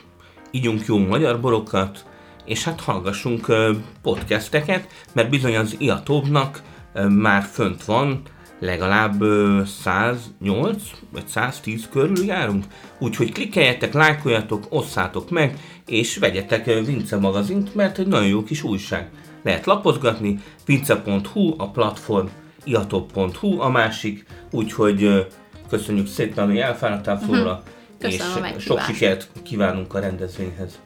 ígyunk 0.51 0.85
jó 0.85 0.97
magyar 0.97 1.39
borokat, 1.39 2.05
és 2.45 2.63
hát 2.63 2.81
hallgassunk 2.81 3.53
podcasteket, 4.01 4.87
mert 5.13 5.29
bizony 5.29 5.55
az 5.55 5.75
Iatóbnak 5.77 6.61
már 7.09 7.43
fönt 7.43 7.85
van, 7.85 8.21
legalább 8.59 9.21
ö, 9.21 9.61
108 9.65 10.81
vagy 11.11 11.27
110 11.27 11.87
körül 11.91 12.25
járunk, 12.25 12.63
úgyhogy 12.99 13.31
klikkeljetek, 13.31 13.93
lájkoljatok, 13.93 14.65
osszátok 14.69 15.29
meg, 15.29 15.57
és 15.85 16.17
vegyetek 16.17 16.65
Vince 16.65 17.17
magazint, 17.17 17.75
mert 17.75 17.97
egy 17.97 18.07
nagyon 18.07 18.27
jó 18.27 18.43
kis 18.43 18.63
újság. 18.63 19.09
Lehet 19.43 19.65
lapozgatni, 19.65 20.39
vince.hu 20.65 21.53
a 21.57 21.69
platform, 21.69 22.27
iatop.hu 22.63 23.61
a 23.61 23.69
másik, 23.69 24.25
úgyhogy 24.51 25.27
köszönjük 25.69 26.07
szépen, 26.07 26.45
hogy 26.45 26.57
elfáradtál 26.57 27.19
Flóra, 27.19 27.51
a 27.51 28.05
és 28.05 28.21
sok 28.57 28.79
sikert 28.81 29.29
kívánunk 29.43 29.93
a 29.93 29.99
rendezvényhez. 29.99 30.79